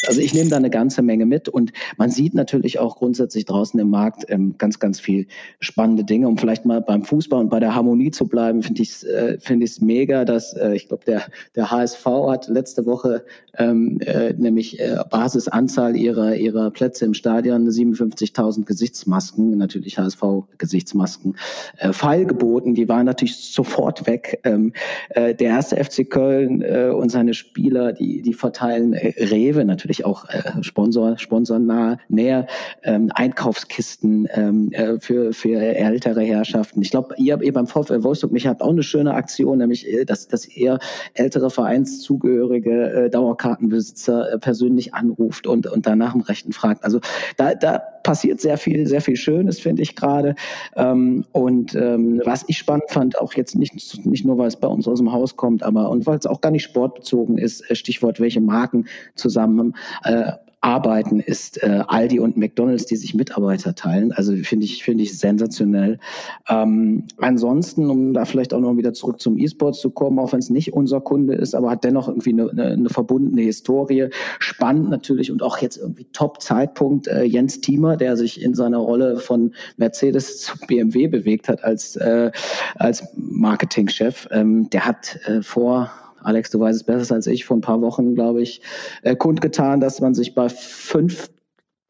[0.08, 3.80] Also ich nehme da eine ganze Menge mit und man sieht natürlich auch grundsätzlich draußen
[3.80, 5.28] im Markt ähm, ganz, ganz viel
[5.60, 6.28] spannende Dinge.
[6.28, 9.38] Um vielleicht mal beim Fußball und bei der Harmonie zu bleiben, finde ich es äh,
[9.39, 11.24] finde ich mega, dass äh, ich glaube, der,
[11.56, 13.26] der HSV hat letzte Woche
[13.58, 21.36] ähm, äh, nämlich äh, Basisanzahl ihrer, ihrer Plätze im Stadion 57.000 Gesichtsmasken, natürlich HSV-Gesichtsmasken,
[21.78, 22.76] äh, feilgeboten.
[22.76, 24.39] Die waren natürlich sofort weg.
[24.43, 24.74] Ähm,
[25.10, 29.93] äh, der erste FC Köln äh, und seine Spieler, die, die verteilen äh, Rewe natürlich
[29.94, 32.48] natürlich auch äh, Sponsor, sponsornah, näher,
[32.84, 36.82] ähm, Einkaufskisten ähm, äh, für, für ältere Herrschaften.
[36.82, 40.06] Ich glaube, ihr, ihr beim VfL Wolfsburg, mich habt auch eine schöne Aktion, nämlich, äh,
[40.06, 40.80] dass, dass ihr
[41.14, 46.84] ältere Vereinszugehörige, äh, Dauerkartenbesitzer äh, persönlich anruft und, und danach im Rechten fragt.
[46.84, 47.00] Also
[47.38, 50.36] da, da passiert sehr viel, sehr viel Schönes, finde ich gerade.
[50.76, 53.74] Ähm, und ähm, was ich spannend fand, auch jetzt nicht,
[54.06, 56.41] nicht nur, weil es bei uns aus dem Haus kommt, aber und weil es auch
[56.41, 58.86] gar nicht sportbezogen ist, äh, Stichwort, welche Marken
[59.16, 60.32] zusammen äh,
[60.64, 64.14] arbeiten, ist äh, Aldi und McDonalds, die sich Mitarbeiter teilen.
[64.14, 66.00] Also finde ich, finde ich sensationell.
[66.48, 70.40] Ähm, ansonsten, um da vielleicht auch noch wieder zurück zum E-Sport zu kommen, auch wenn
[70.40, 74.08] es nicht unser Kunde ist, aber hat dennoch irgendwie eine, eine, eine verbundene Historie.
[74.40, 79.18] Spannend natürlich und auch jetzt irgendwie Top-Zeitpunkt äh, Jens Thiemer, der sich in seiner Rolle
[79.18, 82.32] von Mercedes zu BMW bewegt hat als, äh,
[82.76, 84.30] als Marketingchef.
[84.32, 85.92] Ähm, der hat äh, vor
[86.24, 88.62] Alex, du weißt es besser als ich, vor ein paar Wochen, glaube ich,
[89.04, 91.30] äh, kundgetan, dass man sich bei fünf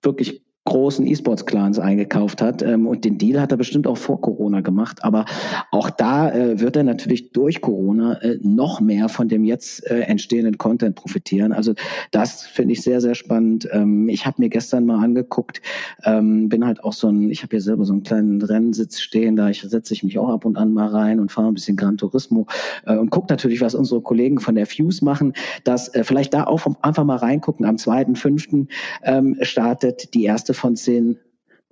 [0.02, 2.62] wirklich großen E-Sports-Clans eingekauft hat.
[2.62, 5.04] Ähm, und den Deal hat er bestimmt auch vor Corona gemacht.
[5.04, 5.26] Aber
[5.72, 10.02] auch da äh, wird er natürlich durch Corona äh, noch mehr von dem jetzt äh,
[10.02, 11.52] entstehenden Content profitieren.
[11.52, 11.74] Also
[12.12, 13.68] das finde ich sehr, sehr spannend.
[13.72, 15.62] Ähm, ich habe mir gestern mal angeguckt,
[16.06, 19.36] ähm, bin halt auch so ein, ich habe hier selber so einen kleinen Rennsitz stehen,
[19.36, 21.76] da ich setze ich mich auch ab und an mal rein und fahre ein bisschen
[21.76, 22.48] Gran Turismo
[22.86, 25.34] äh, und gucke natürlich, was unsere Kollegen von der Fuse machen,
[25.66, 27.66] dass äh, vielleicht da auch einfach mal reingucken.
[27.66, 28.68] Am 2.5.
[29.04, 31.20] Ähm, startet die erste von zehn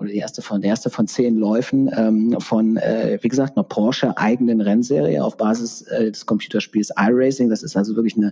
[0.02, 3.64] oder die erste von, der erste von zehn Läufen ähm, von, äh, wie gesagt, einer
[3.64, 7.50] Porsche eigenen Rennserie auf Basis äh, des Computerspiels iRacing.
[7.50, 8.32] Das ist also wirklich eine,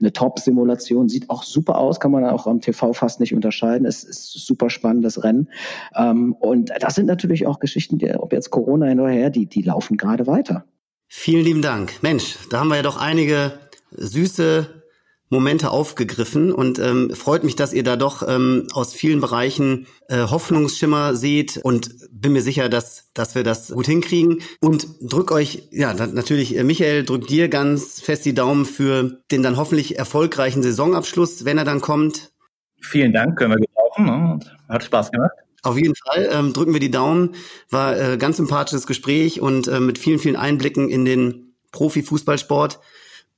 [0.00, 1.08] eine Top-Simulation.
[1.08, 3.86] Sieht auch super aus, kann man auch am TV fast nicht unterscheiden.
[3.86, 5.48] Es ist super spannendes Rennen.
[5.94, 9.46] Ähm, und das sind natürlich auch Geschichten, die, ob jetzt Corona hin oder her, die,
[9.46, 10.64] die laufen gerade weiter.
[11.08, 12.02] Vielen lieben Dank.
[12.02, 13.52] Mensch, da haben wir ja doch einige
[13.90, 14.81] süße
[15.32, 20.26] Momente aufgegriffen und ähm, freut mich, dass ihr da doch ähm, aus vielen Bereichen äh,
[20.28, 24.42] Hoffnungsschimmer seht und bin mir sicher, dass, dass wir das gut hinkriegen.
[24.60, 29.42] Und drück euch, ja, natürlich, äh, Michael, drück dir ganz fest die Daumen für den
[29.42, 32.30] dann hoffentlich erfolgreichen Saisonabschluss, wenn er dann kommt.
[32.82, 34.04] Vielen Dank, können wir gebrauchen.
[34.04, 34.38] Ne?
[34.68, 35.32] Hat Spaß gemacht.
[35.62, 37.36] Auf jeden Fall ähm, drücken wir die Daumen.
[37.70, 42.80] War äh, ganz sympathisches Gespräch und äh, mit vielen, vielen Einblicken in den Profifußballsport.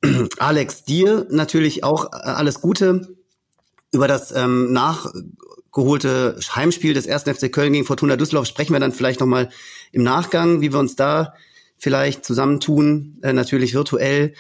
[0.39, 3.17] Alex, dir natürlich auch äh, alles Gute
[3.93, 7.23] über das ähm, nachgeholte Heimspiel des 1.
[7.23, 9.51] FC Köln gegen Fortuna Düsseldorf sprechen wir dann vielleicht nochmal
[9.93, 11.35] im Nachgang, wie wir uns da
[11.79, 14.35] vielleicht zusammentun, äh, natürlich virtuell.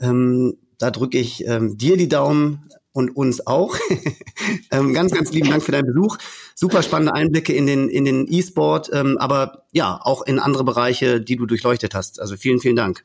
[0.00, 3.76] Ähm, da drücke ich ähm, dir die Daumen und uns auch.
[4.70, 6.18] ähm, ganz, ganz lieben Dank für deinen Besuch.
[6.54, 11.20] Super spannende Einblicke in den in den E-Sport, ähm, aber ja auch in andere Bereiche,
[11.20, 12.20] die du durchleuchtet hast.
[12.20, 13.04] Also vielen, vielen Dank.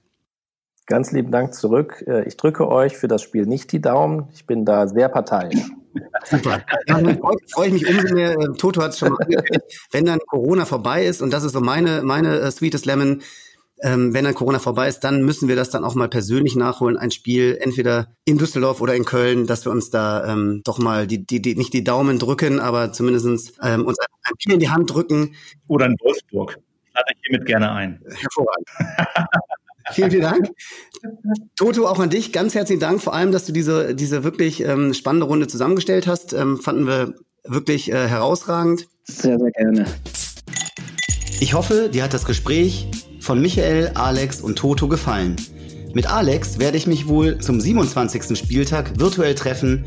[0.90, 2.04] Ganz lieben Dank zurück.
[2.08, 4.28] Äh, ich drücke euch für das Spiel nicht die Daumen.
[4.34, 5.62] Ich bin da sehr parteiisch.
[6.26, 6.64] Super.
[6.88, 8.32] Dann freue ich mich umso mehr.
[8.32, 9.88] Äh, Toto hat es schon mal angekündigt.
[9.92, 13.22] Wenn dann Corona vorbei ist, und das ist so meine, meine uh, Sweetest Lemon,
[13.84, 16.98] ähm, wenn dann Corona vorbei ist, dann müssen wir das dann auch mal persönlich nachholen.
[16.98, 21.06] Ein Spiel entweder in Düsseldorf oder in Köln, dass wir uns da ähm, doch mal
[21.06, 24.70] die, die, die, nicht die Daumen drücken, aber zumindest ähm, uns ein Spiel in die
[24.70, 25.36] Hand drücken.
[25.68, 26.58] Oder in Wolfsburg.
[26.96, 28.02] Lade ich hiermit gerne ein.
[28.08, 28.68] Hervorragend.
[29.92, 30.50] Vielen, vielen Dank.
[31.56, 34.94] Toto, auch an dich ganz herzlichen Dank, vor allem, dass du diese, diese wirklich ähm,
[34.94, 36.34] spannende Runde zusammengestellt hast.
[36.34, 37.14] Ähm, fanden wir
[37.44, 38.88] wirklich äh, herausragend.
[39.06, 39.86] Sehr, sehr gerne.
[41.40, 42.88] Ich hoffe, dir hat das Gespräch
[43.22, 45.36] von Michael, Alex und Toto gefallen.
[45.94, 48.38] Mit Alex werde ich mich wohl zum 27.
[48.38, 49.86] Spieltag virtuell treffen,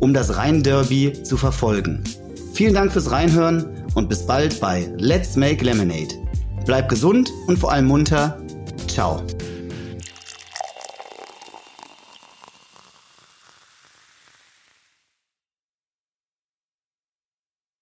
[0.00, 2.04] um das Rhein-Derby zu verfolgen.
[2.52, 6.14] Vielen Dank fürs Reinhören und bis bald bei Let's Make Lemonade.
[6.66, 8.43] Bleib gesund und vor allem munter.
[8.94, 9.53] Ciao.